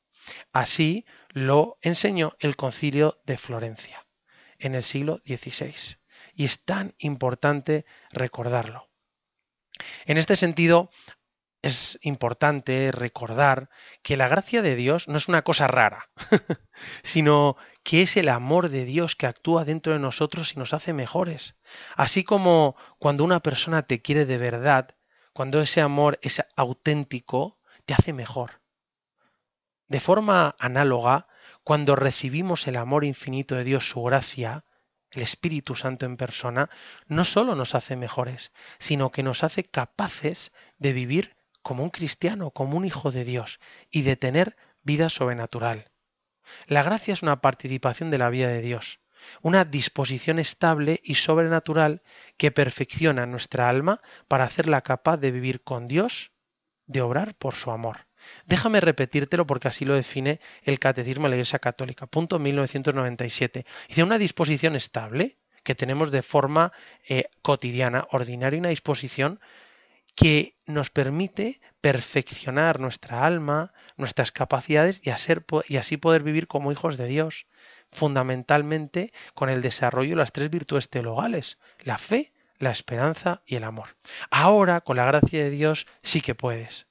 [0.52, 4.06] Así lo enseñó el concilio de Florencia
[4.58, 5.98] en el siglo XVI.
[6.38, 8.88] Y es tan importante recordarlo.
[10.06, 10.88] En este sentido,
[11.62, 13.70] es importante recordar
[14.04, 16.10] que la gracia de Dios no es una cosa rara,
[17.02, 20.92] sino que es el amor de Dios que actúa dentro de nosotros y nos hace
[20.92, 21.56] mejores.
[21.96, 24.96] Así como cuando una persona te quiere de verdad,
[25.32, 28.62] cuando ese amor es auténtico, te hace mejor.
[29.88, 31.26] De forma análoga,
[31.64, 34.64] cuando recibimos el amor infinito de Dios, su gracia,
[35.10, 36.70] el Espíritu Santo en persona,
[37.06, 42.50] no solo nos hace mejores, sino que nos hace capaces de vivir como un cristiano,
[42.50, 45.90] como un hijo de Dios, y de tener vida sobrenatural.
[46.66, 49.00] La gracia es una participación de la vida de Dios,
[49.42, 52.02] una disposición estable y sobrenatural
[52.36, 56.32] que perfecciona nuestra alma para hacerla capaz de vivir con Dios,
[56.86, 58.07] de obrar por su amor.
[58.46, 62.06] Déjame repetírtelo porque así lo define el Catecismo de la Iglesia Católica.
[62.06, 63.66] Punto 1997.
[63.88, 66.72] Dice una disposición estable que tenemos de forma
[67.08, 69.40] eh, cotidiana, ordinaria, una disposición
[70.14, 75.10] que nos permite perfeccionar nuestra alma, nuestras capacidades y,
[75.72, 77.46] y así poder vivir como hijos de Dios,
[77.92, 83.64] fundamentalmente con el desarrollo de las tres virtudes teologales, la fe, la esperanza y el
[83.64, 83.96] amor.
[84.30, 86.87] Ahora, con la gracia de Dios, sí que puedes.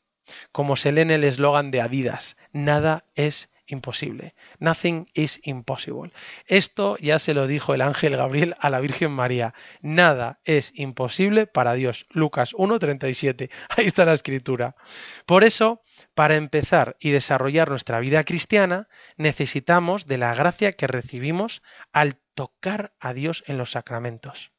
[0.51, 4.33] Como se lee en el eslogan de Adidas, nada es imposible.
[4.59, 6.11] Nothing is impossible.
[6.47, 9.53] Esto ya se lo dijo el ángel Gabriel a la Virgen María.
[9.81, 12.07] Nada es imposible para Dios.
[12.09, 13.49] Lucas 1.37.
[13.69, 14.75] Ahí está la escritura.
[15.25, 15.81] Por eso,
[16.15, 18.87] para empezar y desarrollar nuestra vida cristiana,
[19.17, 21.61] necesitamos de la gracia que recibimos
[21.91, 24.51] al tocar a Dios en los sacramentos.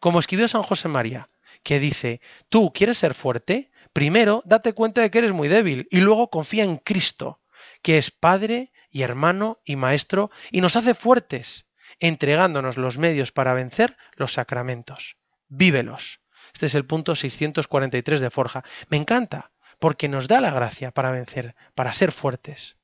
[0.00, 1.26] Como escribió San José María,
[1.62, 6.00] que dice, tú quieres ser fuerte, primero date cuenta de que eres muy débil y
[6.00, 7.40] luego confía en Cristo,
[7.80, 11.64] que es Padre y hermano y Maestro y nos hace fuertes,
[12.00, 15.16] entregándonos los medios para vencer los sacramentos.
[15.48, 16.20] Vívelos.
[16.52, 18.64] Este es el punto 643 de Forja.
[18.88, 22.76] Me encanta, porque nos da la gracia para vencer, para ser fuertes.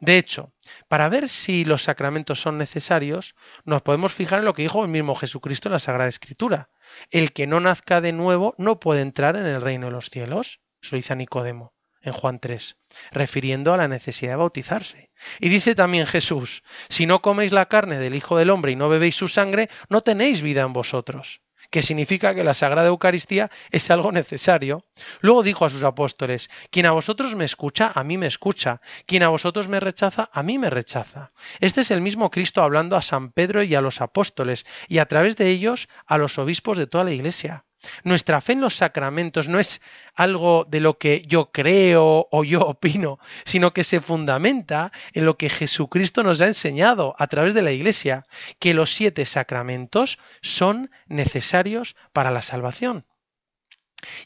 [0.00, 0.52] De hecho,
[0.88, 3.34] para ver si los sacramentos son necesarios,
[3.64, 6.70] nos podemos fijar en lo que dijo el mismo Jesucristo en la Sagrada Escritura.
[7.10, 10.60] El que no nazca de nuevo no puede entrar en el reino de los cielos.
[10.82, 12.76] Eso dice Nicodemo en Juan 3,
[13.10, 15.10] refiriendo a la necesidad de bautizarse.
[15.40, 18.88] Y dice también Jesús, si no coméis la carne del Hijo del Hombre y no
[18.88, 23.90] bebéis su sangre, no tenéis vida en vosotros que significa que la Sagrada Eucaristía es
[23.90, 24.84] algo necesario.
[25.20, 29.22] Luego dijo a sus apóstoles, quien a vosotros me escucha, a mí me escucha, quien
[29.22, 31.30] a vosotros me rechaza, a mí me rechaza.
[31.60, 35.06] Este es el mismo Cristo hablando a San Pedro y a los apóstoles, y a
[35.06, 37.64] través de ellos a los obispos de toda la Iglesia.
[38.02, 39.80] Nuestra fe en los sacramentos no es
[40.14, 45.36] algo de lo que yo creo o yo opino, sino que se fundamenta en lo
[45.36, 48.24] que Jesucristo nos ha enseñado a través de la Iglesia,
[48.58, 53.06] que los siete sacramentos son necesarios para la salvación.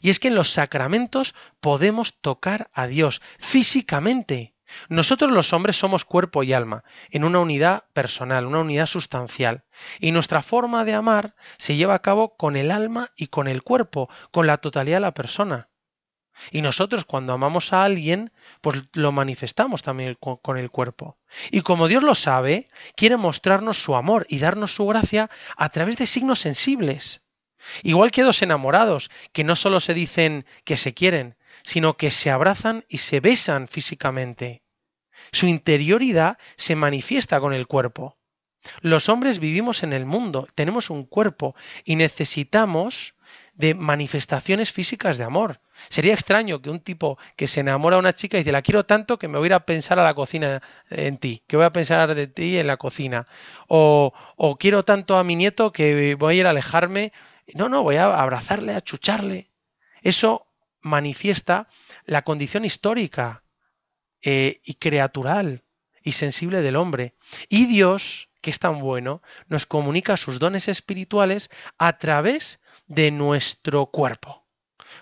[0.01, 4.52] Y es que en los sacramentos podemos tocar a Dios físicamente.
[4.89, 9.63] Nosotros los hombres somos cuerpo y alma, en una unidad personal, una unidad sustancial.
[9.99, 13.63] Y nuestra forma de amar se lleva a cabo con el alma y con el
[13.63, 15.69] cuerpo, con la totalidad de la persona.
[16.51, 18.31] Y nosotros cuando amamos a alguien,
[18.61, 21.17] pues lo manifestamos también con, el cuerpo.
[21.51, 25.97] Y como Dios lo sabe, quiere mostrarnos su amor y darnos su gracia a través
[25.97, 27.21] de signos sensibles.
[27.83, 32.29] Igual que dos enamorados, que no solo se dicen que se quieren, sino que se
[32.29, 34.62] abrazan y se besan físicamente.
[35.33, 38.17] Su interioridad se manifiesta con el cuerpo.
[38.81, 43.15] Los hombres vivimos en el mundo, tenemos un cuerpo y necesitamos
[43.55, 45.59] de manifestaciones físicas de amor.
[45.89, 48.85] Sería extraño que un tipo que se enamora a una chica y dice, la quiero
[48.85, 51.65] tanto que me voy a ir a pensar a la cocina en ti, que voy
[51.65, 53.27] a pensar de ti en la cocina.
[53.67, 57.11] O, o quiero tanto a mi nieto que voy a ir a alejarme.
[57.55, 59.49] No, no, voy a abrazarle, a chucharle.
[60.03, 60.45] Eso
[60.81, 61.67] manifiesta
[62.05, 63.42] la condición histórica
[64.23, 65.63] eh, y creatural
[66.01, 67.15] y sensible del hombre.
[67.49, 73.87] Y Dios, que es tan bueno, nos comunica sus dones espirituales a través de nuestro
[73.87, 74.45] cuerpo.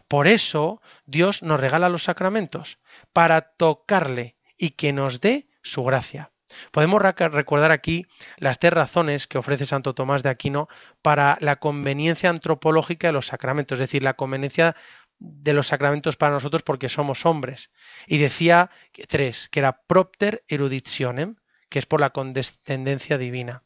[0.07, 2.79] Por eso Dios nos regala los sacramentos,
[3.13, 6.31] para tocarle y que nos dé su gracia.
[6.71, 8.05] Podemos recordar aquí
[8.37, 10.67] las tres razones que ofrece Santo Tomás de Aquino
[11.01, 14.75] para la conveniencia antropológica de los sacramentos, es decir, la conveniencia
[15.19, 17.69] de los sacramentos para nosotros porque somos hombres.
[18.07, 18.71] Y decía
[19.07, 21.35] tres, que era propter eruditionem,
[21.69, 23.63] que es por la condescendencia divina,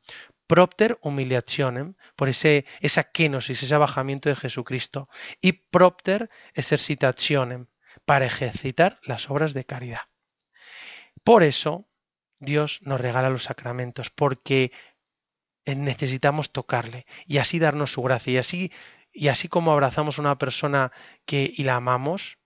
[0.47, 5.09] propter humiliationem, por ese, esa kenosis, ese abajamiento de Jesucristo,
[5.41, 7.67] y propter exercitationem,
[8.05, 10.01] para ejercitar las obras de caridad.
[11.23, 11.87] Por eso
[12.39, 14.71] Dios nos regala los sacramentos, porque
[15.65, 18.71] necesitamos tocarle y así darnos su gracia y así
[19.11, 20.91] y así como abrazamos a una persona
[21.25, 22.37] que y la amamos,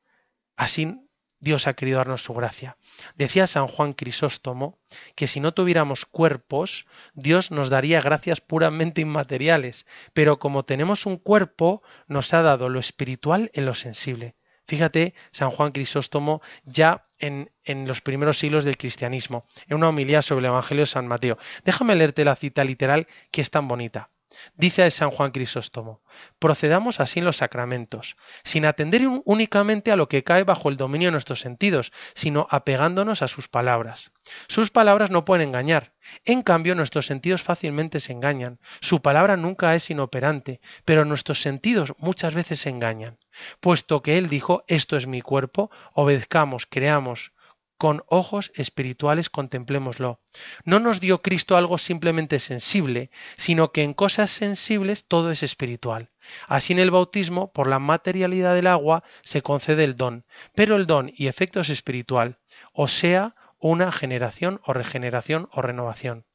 [0.56, 1.09] así
[1.40, 2.78] Dios ha querido darnos su gracia.
[3.16, 4.80] Decía San Juan Crisóstomo
[5.16, 11.18] que si no tuviéramos cuerpos, Dios nos daría gracias puramente inmateriales, pero como tenemos un
[11.18, 14.36] cuerpo, nos ha dado lo espiritual en lo sensible.
[14.68, 20.22] Fíjate, San Juan Crisóstomo ya en, en, los primeros siglos del cristianismo, en una homilía
[20.22, 21.40] sobre el Evangelio de San Mateo.
[21.66, 24.10] Déjame leerte la cita literal que es tan bonita.
[24.56, 26.02] Dice San Juan Crisóstomo,
[26.38, 31.08] procedamos así en los sacramentos, sin atender únicamente a lo que cae bajo el dominio
[31.08, 34.12] de nuestros sentidos, sino apegándonos a sus palabras.
[34.48, 35.94] Sus palabras no pueden engañar,
[36.26, 38.60] en cambio nuestros sentidos fácilmente se engañan.
[38.82, 43.18] Su palabra nunca es inoperante, pero nuestros sentidos muchas veces se engañan.
[43.60, 47.32] Puesto que Él dijo, esto es mi cuerpo, obedezcamos, creamos,
[47.80, 50.20] con ojos espirituales contemplémoslo.
[50.66, 56.10] No nos dio Cristo algo simplemente sensible, sino que en cosas sensibles todo es espiritual.
[56.48, 60.88] Así en el bautismo, por la materialidad del agua, se concede el don, pero el
[60.88, 62.38] don y efecto es espiritual,
[62.74, 66.26] o sea, una generación o regeneración o renovación.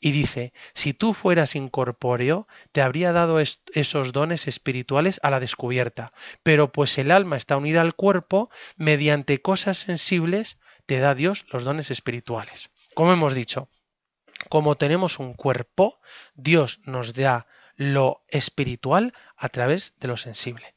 [0.00, 6.10] Y dice, si tú fueras incorpóreo, te habría dado esos dones espirituales a la descubierta,
[6.42, 10.58] pero pues el alma está unida al cuerpo, mediante cosas sensibles,
[10.90, 12.70] te da Dios los dones espirituales.
[12.94, 13.68] Como hemos dicho,
[14.48, 16.00] como tenemos un cuerpo,
[16.34, 20.74] Dios nos da lo espiritual a través de lo sensible.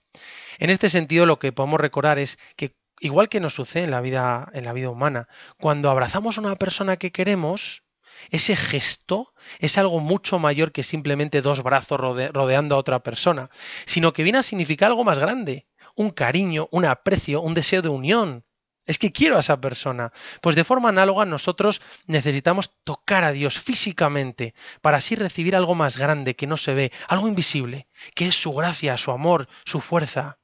[0.60, 4.02] En este sentido, lo que podemos recordar es que igual que nos sucede en la
[4.02, 5.28] vida en la vida humana,
[5.60, 7.82] cuando abrazamos a una persona que queremos,
[8.30, 13.50] ese gesto es algo mucho mayor que simplemente dos brazos rode- rodeando a otra persona,
[13.88, 17.90] sino que viene a significar algo más grande, un cariño, un aprecio, un deseo de
[17.90, 18.46] unión.
[18.86, 20.12] Es que quiero a esa persona.
[20.42, 25.98] Pues de forma análoga nosotros necesitamos tocar a Dios físicamente para así recibir algo más
[25.98, 30.40] grande que no se ve, algo invisible, que es su gracia, su amor, su fuerza.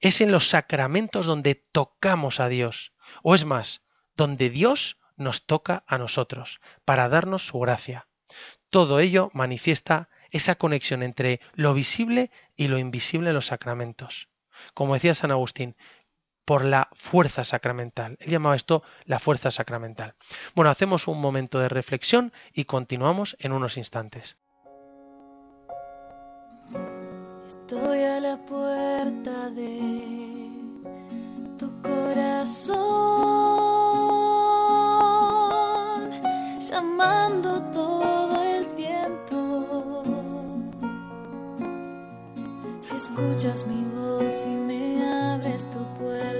[0.00, 2.92] Es en los sacramentos donde tocamos a Dios.
[3.22, 3.82] O es más,
[4.14, 8.08] donde Dios nos toca a nosotros para darnos su gracia.
[8.68, 14.28] Todo ello manifiesta esa conexión entre lo visible y lo invisible en los sacramentos.
[14.74, 15.76] Como decía San Agustín,
[16.44, 18.16] por la fuerza sacramental.
[18.20, 20.14] Él llamaba esto la fuerza sacramental.
[20.54, 24.36] Bueno, hacemos un momento de reflexión y continuamos en unos instantes.
[27.46, 30.50] Estoy a la puerta de
[31.56, 32.80] tu corazón,
[36.58, 40.02] llamando todo el tiempo.
[42.80, 44.89] Si escuchas mi voz y me
[46.00, 46.39] puedo.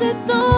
[0.00, 0.49] Sé todo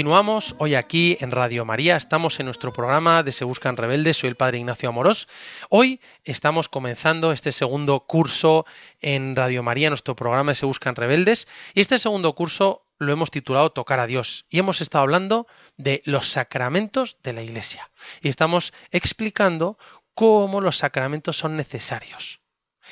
[0.00, 4.30] Continuamos hoy aquí en Radio María, estamos en nuestro programa de Se Buscan Rebeldes, soy
[4.30, 5.28] el Padre Ignacio Amorós.
[5.68, 8.64] Hoy estamos comenzando este segundo curso
[9.02, 13.30] en Radio María, nuestro programa de Se Buscan Rebeldes, y este segundo curso lo hemos
[13.30, 15.46] titulado Tocar a Dios, y hemos estado hablando
[15.76, 17.90] de los sacramentos de la Iglesia,
[18.22, 19.76] y estamos explicando
[20.14, 22.40] cómo los sacramentos son necesarios.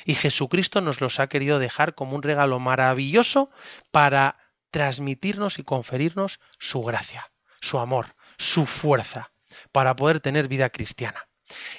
[0.05, 3.49] Y Jesucristo nos los ha querido dejar como un regalo maravilloso
[3.89, 4.37] para
[4.71, 9.31] transmitirnos y conferirnos su gracia, su amor, su fuerza,
[9.71, 11.29] para poder tener vida cristiana.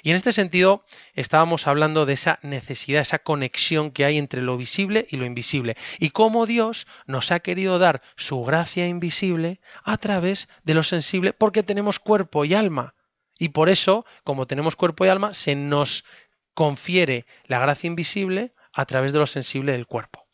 [0.03, 0.83] Y en este sentido
[1.13, 5.77] estábamos hablando de esa necesidad, esa conexión que hay entre lo visible y lo invisible,
[5.99, 11.33] y cómo Dios nos ha querido dar su gracia invisible a través de lo sensible,
[11.33, 12.95] porque tenemos cuerpo y alma.
[13.39, 16.03] Y por eso, como tenemos cuerpo y alma, se nos
[16.53, 20.27] confiere la gracia invisible a través de lo sensible del cuerpo.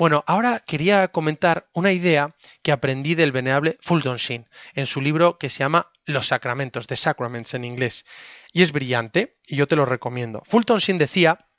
[0.00, 5.36] Bueno, ahora quería comentar una idea que aprendí del venerable Fulton Sheen en su libro
[5.36, 8.06] que se llama Los sacramentos, The Sacraments en inglés.
[8.50, 10.40] Y es brillante y yo te lo recomiendo.
[10.46, 11.50] Fulton Sheen decía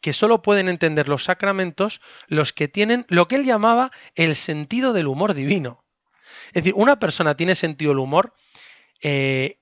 [0.00, 4.92] que solo pueden entender los sacramentos los que tienen lo que él llamaba el sentido
[4.92, 5.84] del humor divino.
[6.50, 8.34] Es decir, una persona tiene sentido del humor
[9.02, 9.58] eh,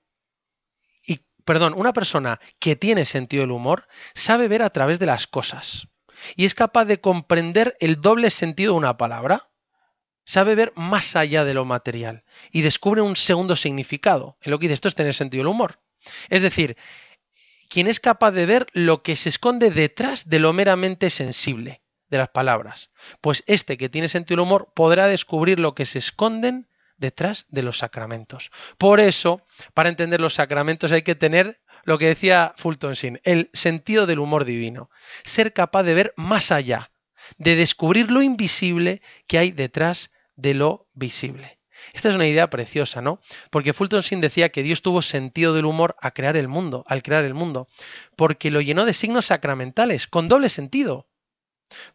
[1.07, 5.25] y, perdón, una persona que tiene sentido del humor sabe ver a través de las
[5.25, 5.87] cosas
[6.35, 9.49] y es capaz de comprender el doble sentido de una palabra.
[10.25, 14.37] Sabe ver más allá de lo material y descubre un segundo significado.
[14.41, 15.79] En lo que dice esto es tener sentido del humor.
[16.29, 16.77] Es decir,
[17.69, 22.19] quien es capaz de ver lo que se esconde detrás de lo meramente sensible de
[22.19, 22.91] las palabras.
[23.19, 26.67] Pues este que tiene sentido del humor podrá descubrir lo que se esconden
[26.97, 28.51] detrás de los sacramentos.
[28.77, 29.41] Por eso,
[29.73, 34.19] para entender los sacramentos hay que tener lo que decía Fulton Sheen, el sentido del
[34.19, 34.89] humor divino,
[35.23, 36.91] ser capaz de ver más allá,
[37.37, 41.59] de descubrir lo invisible que hay detrás de lo visible.
[41.93, 43.19] Esta es una idea preciosa, ¿no?
[43.49, 47.03] Porque Fulton Sheen decía que Dios tuvo sentido del humor a crear el mundo, al
[47.03, 47.67] crear el mundo,
[48.15, 51.09] porque lo llenó de signos sacramentales, con doble sentido,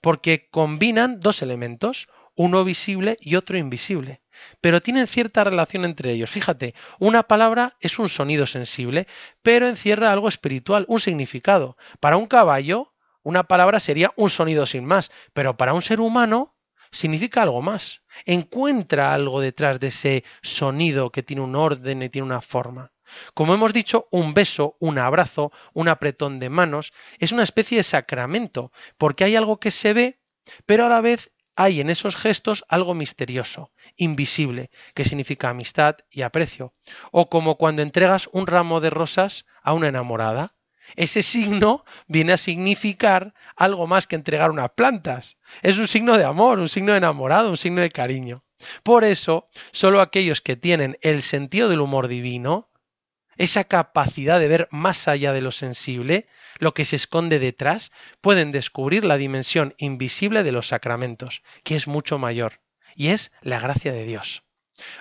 [0.01, 2.09] porque combinan dos elementos,
[2.39, 4.23] uno visible y otro invisible
[4.61, 6.31] pero tienen cierta relación entre ellos.
[6.31, 9.07] Fíjate, una palabra es un sonido sensible,
[9.43, 11.77] pero encierra algo espiritual, un significado.
[12.01, 16.57] Para un caballo, una palabra sería un sonido sin más, pero para un ser humano
[16.91, 18.03] significa algo más.
[18.25, 22.93] Encuentra algo detrás de ese sonido que tiene un orden y tiene una forma.
[23.33, 27.83] Como hemos dicho, un beso, un abrazo, un apretón de manos es una especie de
[27.83, 30.21] sacramento, porque hay algo que se ve,
[30.67, 36.23] pero a la vez hay en esos gestos algo misterioso, invisible, que significa amistad y
[36.23, 36.73] aprecio.
[37.11, 40.55] O como cuando entregas un ramo de rosas a una enamorada.
[40.95, 45.37] Ese signo viene a significar algo más que entregar unas plantas.
[45.61, 48.45] Es un signo de amor, un signo de enamorado, un signo de cariño.
[48.85, 52.71] Por eso, solo aquellos que tienen el sentido del humor divino,
[53.37, 56.29] esa capacidad de ver más allá de lo sensible,
[56.59, 61.89] lo que se esconde detrás, pueden descubrir la dimensión invisible de los sacramentos, que es
[61.89, 62.61] mucho mayor,
[62.95, 64.45] y es la gracia de Dios.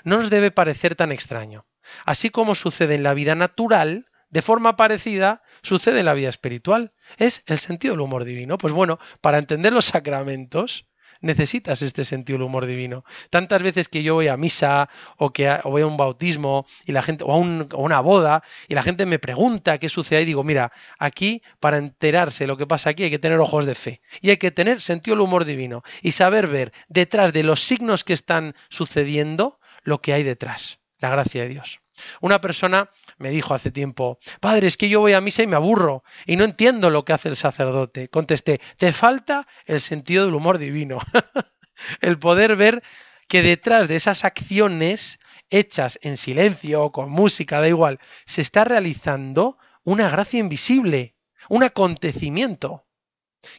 [0.03, 1.65] No nos debe parecer tan extraño.
[2.05, 6.93] Así como sucede en la vida natural, de forma parecida sucede en la vida espiritual.
[7.17, 8.57] Es el sentido del humor divino.
[8.57, 10.86] Pues bueno, para entender los sacramentos,
[11.21, 13.03] necesitas este sentido del humor divino.
[13.29, 17.01] Tantas veces que yo voy a misa o que voy a un bautismo y la
[17.01, 20.71] gente o a, una boda y la gente me pregunta qué sucede y digo, mira,
[20.99, 24.29] aquí para enterarse de lo que pasa aquí hay que tener ojos de fe y
[24.29, 28.13] hay que tener sentido del humor divino y saber ver detrás de los signos que
[28.13, 31.79] están sucediendo lo que hay detrás, la gracia de Dios.
[32.21, 35.55] Una persona me dijo hace tiempo, padre, es que yo voy a misa y me
[35.55, 38.09] aburro y no entiendo lo que hace el sacerdote.
[38.09, 40.99] Contesté, te falta el sentido del humor divino,
[42.01, 42.83] el poder ver
[43.27, 45.19] que detrás de esas acciones
[45.49, 51.15] hechas en silencio o con música, da igual, se está realizando una gracia invisible,
[51.49, 52.85] un acontecimiento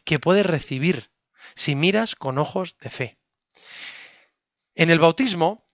[0.03, 1.11] que puedes recibir
[1.55, 3.19] si miras con ojos de fe.
[4.75, 5.68] En el bautismo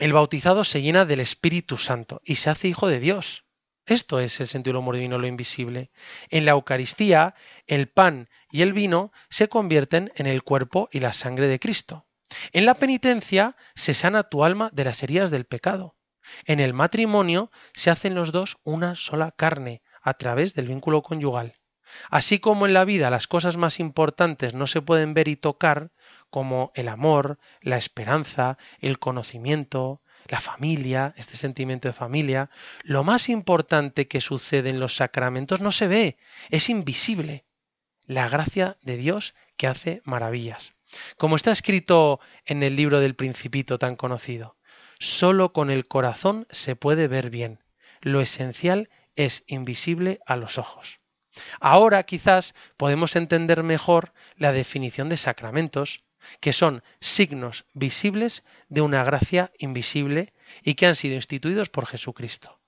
[0.00, 3.44] el bautizado se llena del Espíritu Santo y se hace hijo de Dios.
[3.84, 5.90] Esto es el sentido del humor divino, lo invisible.
[6.30, 7.34] En la Eucaristía,
[7.66, 12.06] el pan y el vino se convierten en el cuerpo y la sangre de Cristo.
[12.52, 15.96] En la penitencia se sana tu alma de las heridas del pecado.
[16.46, 21.56] En el matrimonio se hacen los dos una sola carne a través del vínculo conyugal.
[22.08, 25.90] Así como en la vida las cosas más importantes no se pueden ver y tocar,
[26.30, 32.50] como el amor, la esperanza, el conocimiento, la familia, este sentimiento de familia,
[32.82, 36.18] lo más importante que sucede en los sacramentos no se ve,
[36.50, 37.44] es invisible.
[38.06, 40.74] La gracia de Dios que hace maravillas.
[41.16, 44.56] Como está escrito en el libro del Principito tan conocido,
[44.98, 47.62] solo con el corazón se puede ver bien.
[48.00, 51.00] Lo esencial es invisible a los ojos.
[51.60, 56.02] Ahora quizás podemos entender mejor la definición de sacramentos,
[56.40, 62.60] que son signos visibles de una gracia invisible y que han sido instituidos por Jesucristo.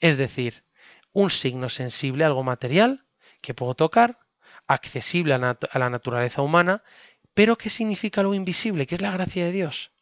[0.00, 0.64] Es decir,
[1.12, 3.04] un signo sensible, algo material,
[3.40, 4.18] que puedo tocar,
[4.66, 6.82] accesible a, la naturaleza humana,
[7.34, 9.92] pero que significa lo invisible, que es la gracia de Dios.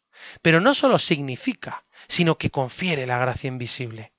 [0.41, 4.13] Pero no solo significa, sino que confiere la gracia invisible.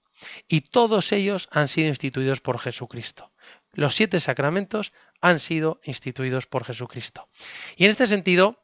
[0.49, 3.33] Y todos ellos han sido instituidos por Jesucristo.
[3.73, 7.29] Los siete sacramentos han sido instituidos por Jesucristo.
[7.77, 8.62] Y en este sentido,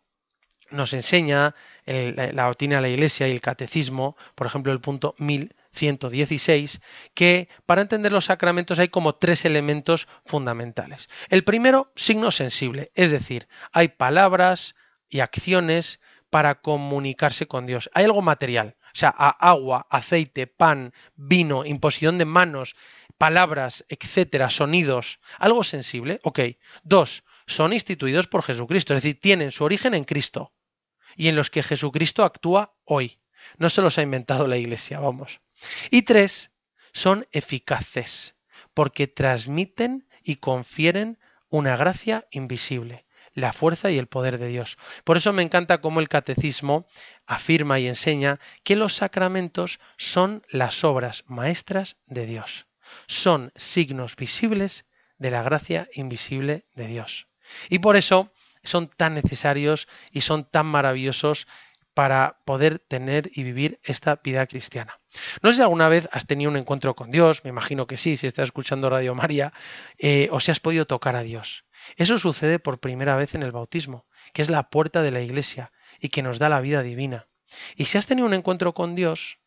[0.71, 1.55] nos enseña
[1.87, 6.81] la, doctrina de la Iglesia y el catecismo, por ejemplo, el punto 1116,
[7.14, 11.09] que para entender los sacramentos hay como tres elementos fundamentales.
[11.29, 14.75] El primero, signo sensible, es decir, hay palabras
[15.09, 16.01] y acciones
[16.31, 17.91] para comunicarse con Dios.
[17.95, 22.77] Hay algo material, o sea, agua, aceite, pan, vino, imposición de manos,
[23.16, 26.41] palabras, etcétera, sonidos, algo sensible, ok.
[26.83, 30.53] Dos, son instituidos por Jesucristo, es decir, tienen su origen en Cristo
[31.19, 33.19] y en los que Jesucristo actúa hoy.
[33.59, 35.41] No se los ha inventado la Iglesia, vamos.
[35.91, 36.53] Y tres,
[36.93, 38.37] son eficaces,
[38.73, 41.19] porque transmiten y confieren
[41.51, 43.05] una gracia invisible
[43.35, 44.77] la fuerza y el poder de Dios.
[45.05, 46.87] Por eso me encanta cómo el catecismo
[47.27, 52.66] afirma y enseña que los sacramentos son las obras maestras de Dios.
[53.07, 54.87] Son signos visibles
[55.19, 57.29] de la gracia invisible de Dios.
[57.69, 58.33] Y por eso
[58.69, 61.47] son tan necesarios y son tan maravillosos
[61.95, 65.01] para poder tener y vivir esta vida cristiana.
[65.43, 68.16] No sé si alguna vez has tenido un encuentro con Dios, me imagino que sí,
[68.16, 69.53] si estás escuchando Radio María,
[69.99, 71.64] eh, o si has podido tocar a Dios.
[71.97, 75.73] Eso sucede por primera vez en el bautismo, que es la puerta de la iglesia
[75.99, 77.27] y que nos da la vida divina.
[77.75, 79.41] Y si has tenido un encuentro con Dios,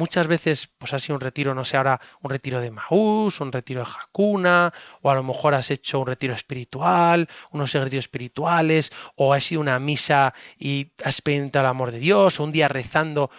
[0.00, 3.52] muchas veces pues ha sido un retiro, no sé, ahora un retiro de Maús, un
[3.52, 4.72] retiro de Jacuna,
[5.02, 9.60] o a lo mejor has hecho un retiro espiritual, unos retiros espirituales, o ha sido
[9.60, 13.30] una misa y has experimentado el amor de Dios, o un día rezando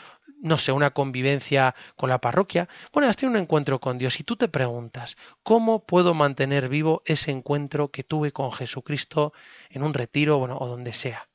[0.44, 4.24] no sé, una convivencia con la parroquia, bueno, has tenido un encuentro con Dios y
[4.24, 9.34] tú te preguntas, ¿cómo puedo mantener vivo ese encuentro que tuve con Jesucristo
[9.70, 11.30] en un retiro, bueno, o donde sea?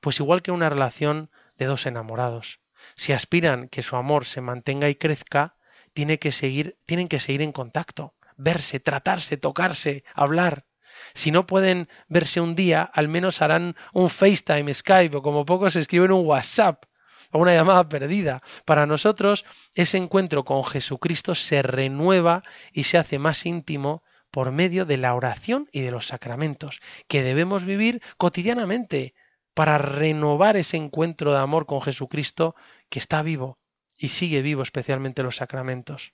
[0.00, 2.60] Pues igual que una relación de dos enamorados.
[3.00, 5.56] Si aspiran que su amor se mantenga y crezca,
[5.94, 10.66] que seguir, tienen que seguir en contacto, verse, tratarse, tocarse, hablar.
[11.14, 15.76] Si no pueden verse un día, al menos harán un FaceTime, Skype o como pocos
[15.76, 16.84] escriben un WhatsApp
[17.32, 18.42] o una llamada perdida.
[18.66, 24.84] Para nosotros ese encuentro con Jesucristo se renueva y se hace más íntimo por medio
[24.84, 29.14] de la oración y de los sacramentos, que debemos vivir cotidianamente
[29.54, 32.54] para renovar ese encuentro de amor con Jesucristo
[32.90, 33.58] que está vivo
[33.96, 36.12] y sigue vivo especialmente los sacramentos.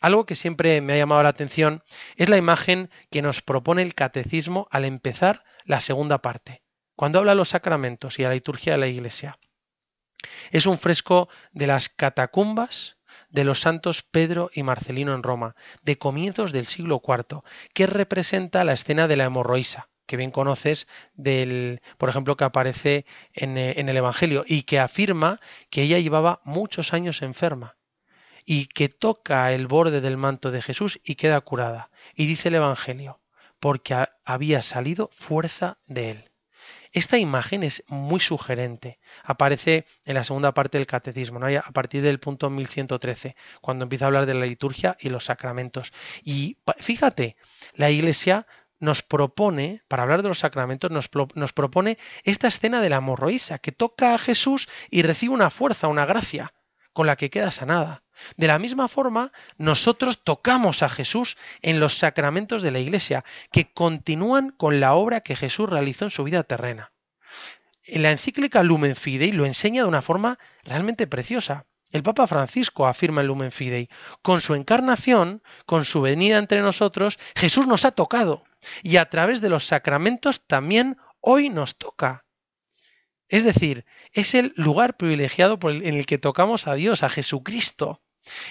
[0.00, 1.82] Algo que siempre me ha llamado la atención
[2.16, 6.62] es la imagen que nos propone el catecismo al empezar la segunda parte,
[6.96, 9.38] cuando habla de los sacramentos y la liturgia de la Iglesia.
[10.50, 12.96] Es un fresco de las catacumbas
[13.28, 17.42] de los santos Pedro y Marcelino en Roma, de comienzos del siglo IV,
[17.74, 23.06] que representa la escena de la hemorroísa, que bien conoces del, por ejemplo, que aparece
[23.32, 25.38] en, eh, en el Evangelio y que afirma
[25.70, 27.76] que ella llevaba muchos años enferma
[28.44, 31.92] y que toca el borde del manto de Jesús y queda curada.
[32.16, 33.20] Y dice el Evangelio,
[33.60, 33.94] porque
[34.24, 36.30] había salido fuerza de él.
[36.92, 38.98] Esta imagen es muy sugerente.
[39.22, 41.46] Aparece en la segunda parte del catecismo, ¿no?
[41.46, 45.92] a partir del punto 1113, cuando empieza a hablar de la liturgia y los sacramentos.
[46.24, 47.36] Y fíjate,
[47.74, 48.48] la Iglesia
[48.80, 53.58] nos propone, para hablar de los sacramentos, nos, nos propone esta escena de la morroísa,
[53.58, 56.54] que toca a Jesús y recibe una fuerza, una gracia,
[56.92, 58.02] con la que queda sanada.
[58.36, 63.72] De la misma forma, nosotros tocamos a Jesús en los sacramentos de la Iglesia, que
[63.72, 66.92] continúan con la obra que Jesús realizó en su vida terrena.
[67.84, 71.66] En la encíclica Lumen Fidei lo enseña de una forma realmente preciosa.
[71.92, 73.88] El Papa Francisco afirma en Lumen Fidei,
[74.22, 78.44] con su encarnación, con su venida entre nosotros, Jesús nos ha tocado
[78.82, 82.24] y a través de los sacramentos también hoy nos toca.
[83.28, 88.02] Es decir, es el lugar privilegiado en el que tocamos a Dios, a Jesucristo.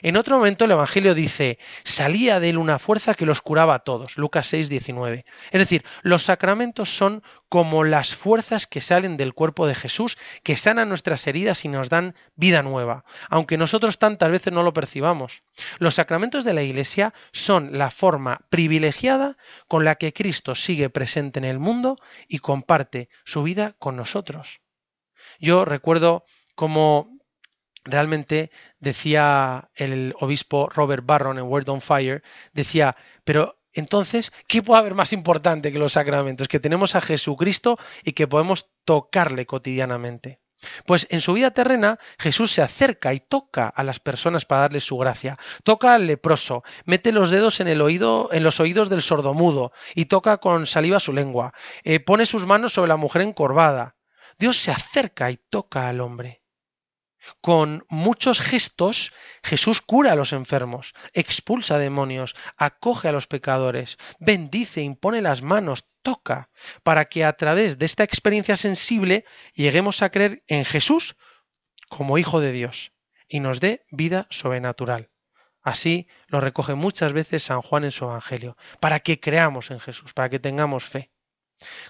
[0.02, 3.80] En otro momento el Evangelio dice, salía de él una fuerza que los curaba a
[3.80, 4.18] todos.
[4.18, 5.26] Lucas 6, 19.
[5.52, 10.56] Es decir, los sacramentos son como las fuerzas que salen del cuerpo de Jesús, que
[10.56, 15.44] sanan nuestras heridas y nos dan vida nueva, aunque nosotros tantas veces no lo percibamos.
[15.78, 21.40] Los sacramentos de la Iglesia son la forma privilegiada con la que Cristo sigue presente
[21.40, 21.98] en el mundo
[22.28, 24.62] y comparte su vida con nosotros.
[25.40, 27.19] Yo recuerdo cómo
[27.84, 32.24] realmente decía el obispo Robert Barron en Word on Fire,
[32.54, 36.48] decía, pero entonces, ¿qué puede haber más importante que los sacramentos?
[36.48, 40.40] Que tenemos a Jesucristo y que podemos tocarle cotidianamente.
[40.86, 44.84] Pues en su vida terrena Jesús se acerca y toca a las personas para darles
[44.84, 45.38] su gracia.
[45.64, 50.06] Toca al leproso, mete los dedos en el oído, en los oídos del sordomudo y
[50.06, 51.54] toca con saliva su lengua.
[51.84, 53.96] Eh, pone sus manos sobre la mujer encorvada.
[54.38, 56.39] Dios se acerca y toca al hombre.
[57.42, 59.14] Con muchos gestos,
[59.44, 65.86] Jesús cura a los enfermos, expulsa demonios, acoge a los pecadores, bendice, impone las manos,
[66.02, 66.50] toca,
[66.84, 71.16] para que a través de esta experiencia sensible lleguemos a creer en Jesús
[71.90, 72.94] como Hijo de Dios
[73.28, 75.10] y nos dé vida sobrenatural.
[75.62, 80.14] Así lo recoge muchas veces San Juan en su Evangelio, para que creamos en Jesús,
[80.14, 81.12] para que tengamos fe.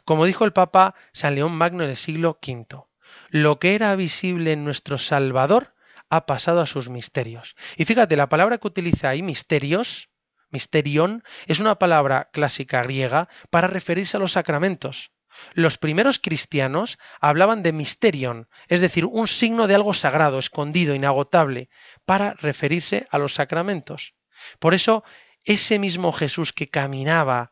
[0.05, 2.88] Como dijo el Papa San León Magno en el siglo V,
[3.29, 5.75] lo que era visible en nuestro Salvador
[6.09, 7.55] ha pasado a sus misterios.
[7.77, 10.09] Y fíjate, la palabra que utiliza ahí, misterios,
[10.49, 15.11] misterión, es una palabra clásica griega para referirse a los sacramentos.
[15.53, 21.69] Los primeros cristianos hablaban de misterion, es decir, un signo de algo sagrado, escondido, inagotable,
[22.05, 24.15] para referirse a los sacramentos.
[24.59, 25.03] Por eso,
[25.43, 27.51] ese mismo Jesús que caminaba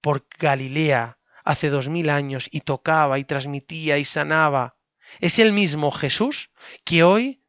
[0.00, 4.75] por Galilea hace dos mil años y tocaba y transmitía y sanaba,
[5.20, 6.50] es el mismo Jesús
[6.84, 7.42] que hoy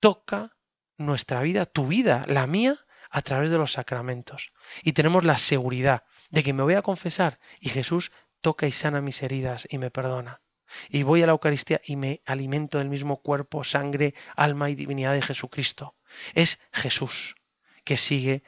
[0.00, 0.56] toca
[0.96, 2.78] nuestra vida, tu vida, la mía,
[3.10, 4.52] a través de los sacramentos.
[4.82, 9.00] Y tenemos la seguridad de que me voy a confesar y Jesús toca y sana
[9.00, 10.42] mis heridas y me perdona.
[10.90, 15.14] Y voy a la Eucaristía y me alimento del mismo cuerpo, sangre, alma y divinidad
[15.14, 15.96] de Jesucristo.
[16.34, 17.36] Es Jesús
[17.84, 18.42] que sigue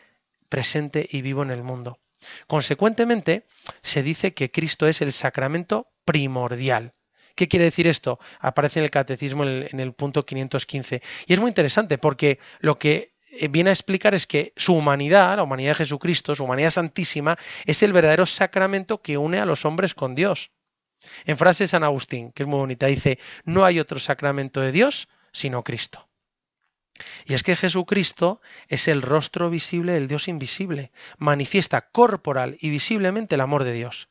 [0.48, 1.98] presente y vivo en el mundo.
[2.46, 3.46] Consecuentemente,
[3.80, 6.94] se dice que Cristo es el sacramento primordial.
[7.40, 8.18] ¿Qué quiere decir esto?
[8.38, 11.00] Aparece en el catecismo en el, en el punto 515.
[11.26, 15.38] Y es muy interesante porque lo que eh, viene a explicar es que su humanidad,
[15.38, 19.64] la humanidad de Jesucristo, su humanidad santísima, es el verdadero sacramento que une a los
[19.64, 20.50] hombres con Dios.
[21.24, 24.72] En frase de San Agustín, que es muy bonita, dice, no hay otro sacramento de
[24.72, 26.10] Dios sino Cristo.
[27.24, 33.36] Y es que Jesucristo es el rostro visible del Dios invisible, manifiesta corporal y visiblemente
[33.36, 34.09] el amor de Dios.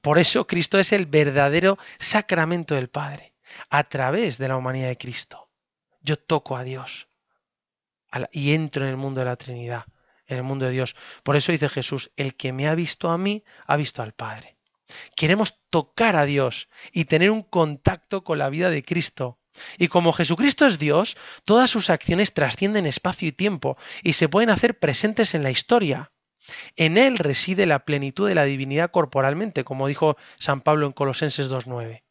[0.00, 3.34] Por eso Cristo es el verdadero sacramento del Padre,
[3.68, 5.50] a través de la humanidad de Cristo.
[6.00, 7.08] Yo toco a Dios
[8.32, 9.84] y entro en el mundo de la Trinidad,
[10.26, 10.96] en el mundo de Dios.
[11.22, 14.56] Por eso dice Jesús, el que me ha visto a mí, ha visto al Padre.
[15.14, 19.38] Queremos tocar a Dios y tener un contacto con la vida de Cristo.
[19.78, 24.50] Y como Jesucristo es Dios, todas sus acciones trascienden espacio y tiempo y se pueden
[24.50, 26.12] hacer presentes en la historia.
[26.76, 31.50] En Él reside la plenitud de la divinidad corporalmente, como dijo San Pablo en Colosenses
[31.50, 32.02] 2.9.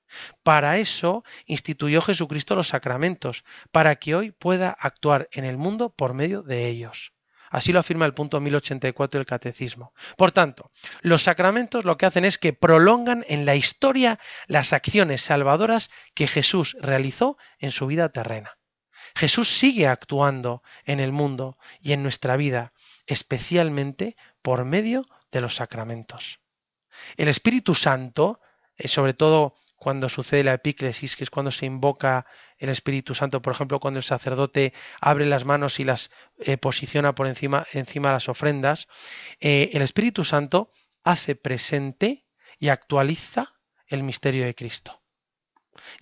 [0.44, 6.14] Para eso instituyó Jesucristo los sacramentos, para que hoy pueda actuar en el mundo por
[6.14, 7.14] medio de ellos.
[7.50, 9.94] Así lo afirma el punto 1084 del Catecismo.
[10.18, 10.72] Por tanto,
[11.02, 16.28] los sacramentos lo que hacen es que prolongan en la historia las acciones salvadoras que
[16.28, 18.60] Jesús realizó en su vida terrena.
[19.16, 22.74] Jesús sigue actuando en el mundo y en nuestra vida,
[23.08, 26.40] especialmente por medio de los sacramentos.
[27.18, 28.42] El Espíritu Santo,
[28.78, 32.26] eh, sobre todo cuando sucede la epíclesis, que es cuando se invoca
[32.58, 37.16] el Espíritu Santo, por ejemplo, cuando el sacerdote abre las manos y las eh, posiciona
[37.16, 38.88] por encima, encima de las ofrendas,
[39.40, 40.70] eh, el Espíritu Santo
[41.04, 42.26] hace presente
[42.60, 43.56] y actualiza
[43.88, 45.02] el misterio de Cristo.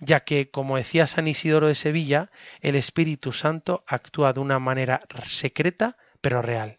[0.00, 5.02] Ya que, como decía San Isidoro de Sevilla, el Espíritu Santo actúa de una manera
[5.24, 6.77] secreta pero real.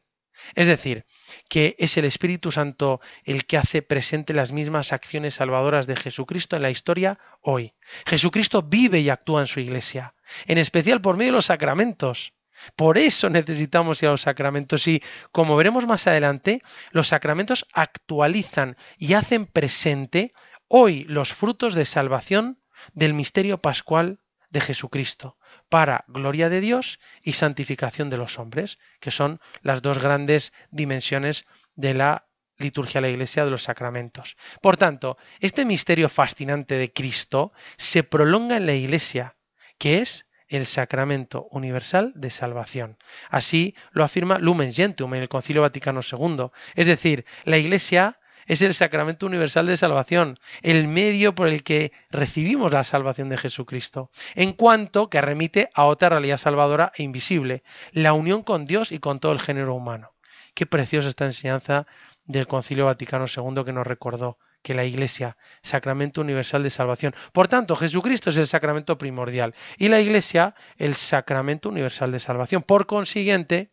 [0.55, 1.05] Es decir,
[1.49, 6.55] que es el Espíritu Santo el que hace presente las mismas acciones salvadoras de Jesucristo
[6.55, 7.73] en la historia hoy.
[8.05, 10.15] Jesucristo vive y actúa en su iglesia,
[10.45, 12.33] en especial por medio de los sacramentos.
[12.75, 16.61] Por eso necesitamos ir a los sacramentos y, como veremos más adelante,
[16.91, 20.33] los sacramentos actualizan y hacen presente
[20.67, 22.59] hoy los frutos de salvación
[22.93, 24.19] del misterio pascual
[24.49, 25.38] de Jesucristo
[25.69, 31.45] para gloria de Dios y santificación de los hombres, que son las dos grandes dimensiones
[31.75, 34.35] de la liturgia de la Iglesia de los sacramentos.
[34.61, 39.37] Por tanto, este misterio fascinante de Cristo se prolonga en la Iglesia,
[39.77, 42.97] que es el sacramento universal de salvación.
[43.29, 46.47] Así lo afirma Lumen Gentium en el Concilio Vaticano II.
[46.75, 48.18] Es decir, la Iglesia
[48.49, 53.37] es el sacramento universal de salvación, el medio por el que recibimos la salvación de
[53.37, 58.91] Jesucristo, en cuanto que remite a otra realidad salvadora e invisible, la unión con Dios
[58.91, 60.13] y con todo el género humano.
[60.55, 61.85] Qué preciosa esta enseñanza
[62.25, 67.15] del Concilio Vaticano II que nos recordó que la Iglesia, sacramento universal de salvación.
[67.31, 72.63] Por tanto, Jesucristo es el sacramento primordial y la Iglesia el sacramento universal de salvación.
[72.63, 73.71] Por consiguiente,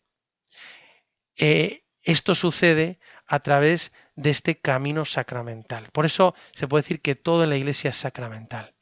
[1.39, 5.89] eh, esto sucede a través de este camino sacramental.
[5.93, 8.75] Por eso se puede decir que todo en la Iglesia es sacramental.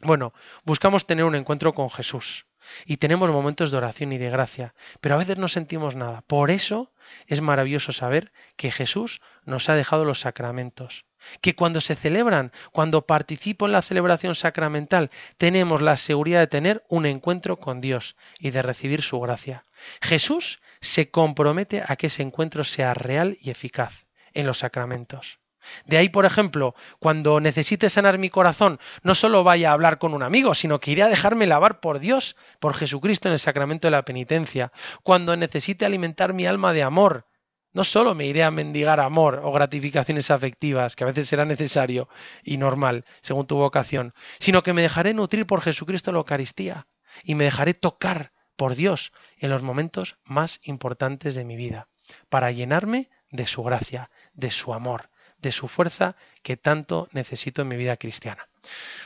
[0.00, 0.32] Bueno,
[0.64, 2.46] buscamos tener un encuentro con Jesús
[2.86, 6.22] y tenemos momentos de oración y de gracia, pero a veces no sentimos nada.
[6.22, 6.92] Por eso
[7.26, 11.04] es maravilloso saber que Jesús nos ha dejado los sacramentos,
[11.40, 16.84] que cuando se celebran, cuando participo en la celebración sacramental, tenemos la seguridad de tener
[16.88, 19.64] un encuentro con Dios y de recibir su gracia.
[20.00, 25.38] Jesús se compromete a que ese encuentro sea real y eficaz en los sacramentos.
[25.86, 30.14] De ahí, por ejemplo, cuando necesite sanar mi corazón, no solo vaya a hablar con
[30.14, 33.86] un amigo, sino que iré a dejarme lavar por Dios, por Jesucristo en el sacramento
[33.86, 34.72] de la penitencia.
[35.02, 37.26] Cuando necesite alimentar mi alma de amor,
[37.72, 42.08] no solo me iré a mendigar amor o gratificaciones afectivas, que a veces será necesario
[42.42, 46.86] y normal, según tu vocación, sino que me dejaré nutrir por Jesucristo en la Eucaristía
[47.22, 51.88] y me dejaré tocar por Dios en los momentos más importantes de mi vida,
[52.28, 57.68] para llenarme de su gracia, de su amor, de su fuerza que tanto necesito en
[57.68, 58.48] mi vida cristiana.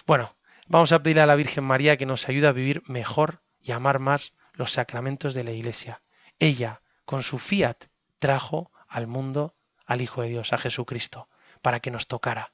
[0.07, 3.73] Bueno, vamos a pedirle a la Virgen María que nos ayude a vivir mejor y
[3.73, 6.03] amar más los sacramentos de la Iglesia.
[6.39, 7.85] Ella, con su fiat,
[8.19, 9.55] trajo al mundo
[9.87, 11.29] al Hijo de Dios, a Jesucristo,
[11.63, 12.53] para que nos tocara,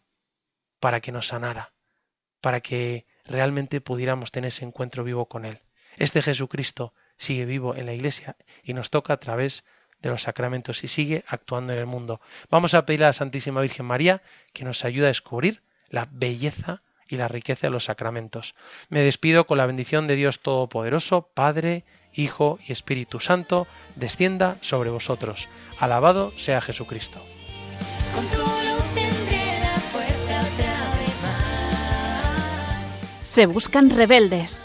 [0.81, 1.73] para que nos sanara,
[2.41, 5.61] para que realmente pudiéramos tener ese encuentro vivo con Él.
[5.97, 9.65] Este Jesucristo sigue vivo en la Iglesia y nos toca a través
[10.03, 12.21] de los sacramentos y sigue actuando en el mundo.
[12.51, 14.23] Vamos a pedirle a la Santísima Virgen María
[14.53, 18.55] que nos ayude a descubrir la belleza y la riqueza de los sacramentos.
[18.89, 21.85] Me despido con la bendición de Dios Todopoderoso, Padre,
[22.15, 25.49] Hijo y Espíritu Santo, descienda sobre vosotros.
[25.79, 27.21] Alabado sea Jesucristo.
[28.15, 32.99] Con tu luz tendré la fuerza otra vez más.
[33.27, 34.65] Se buscan rebeldes.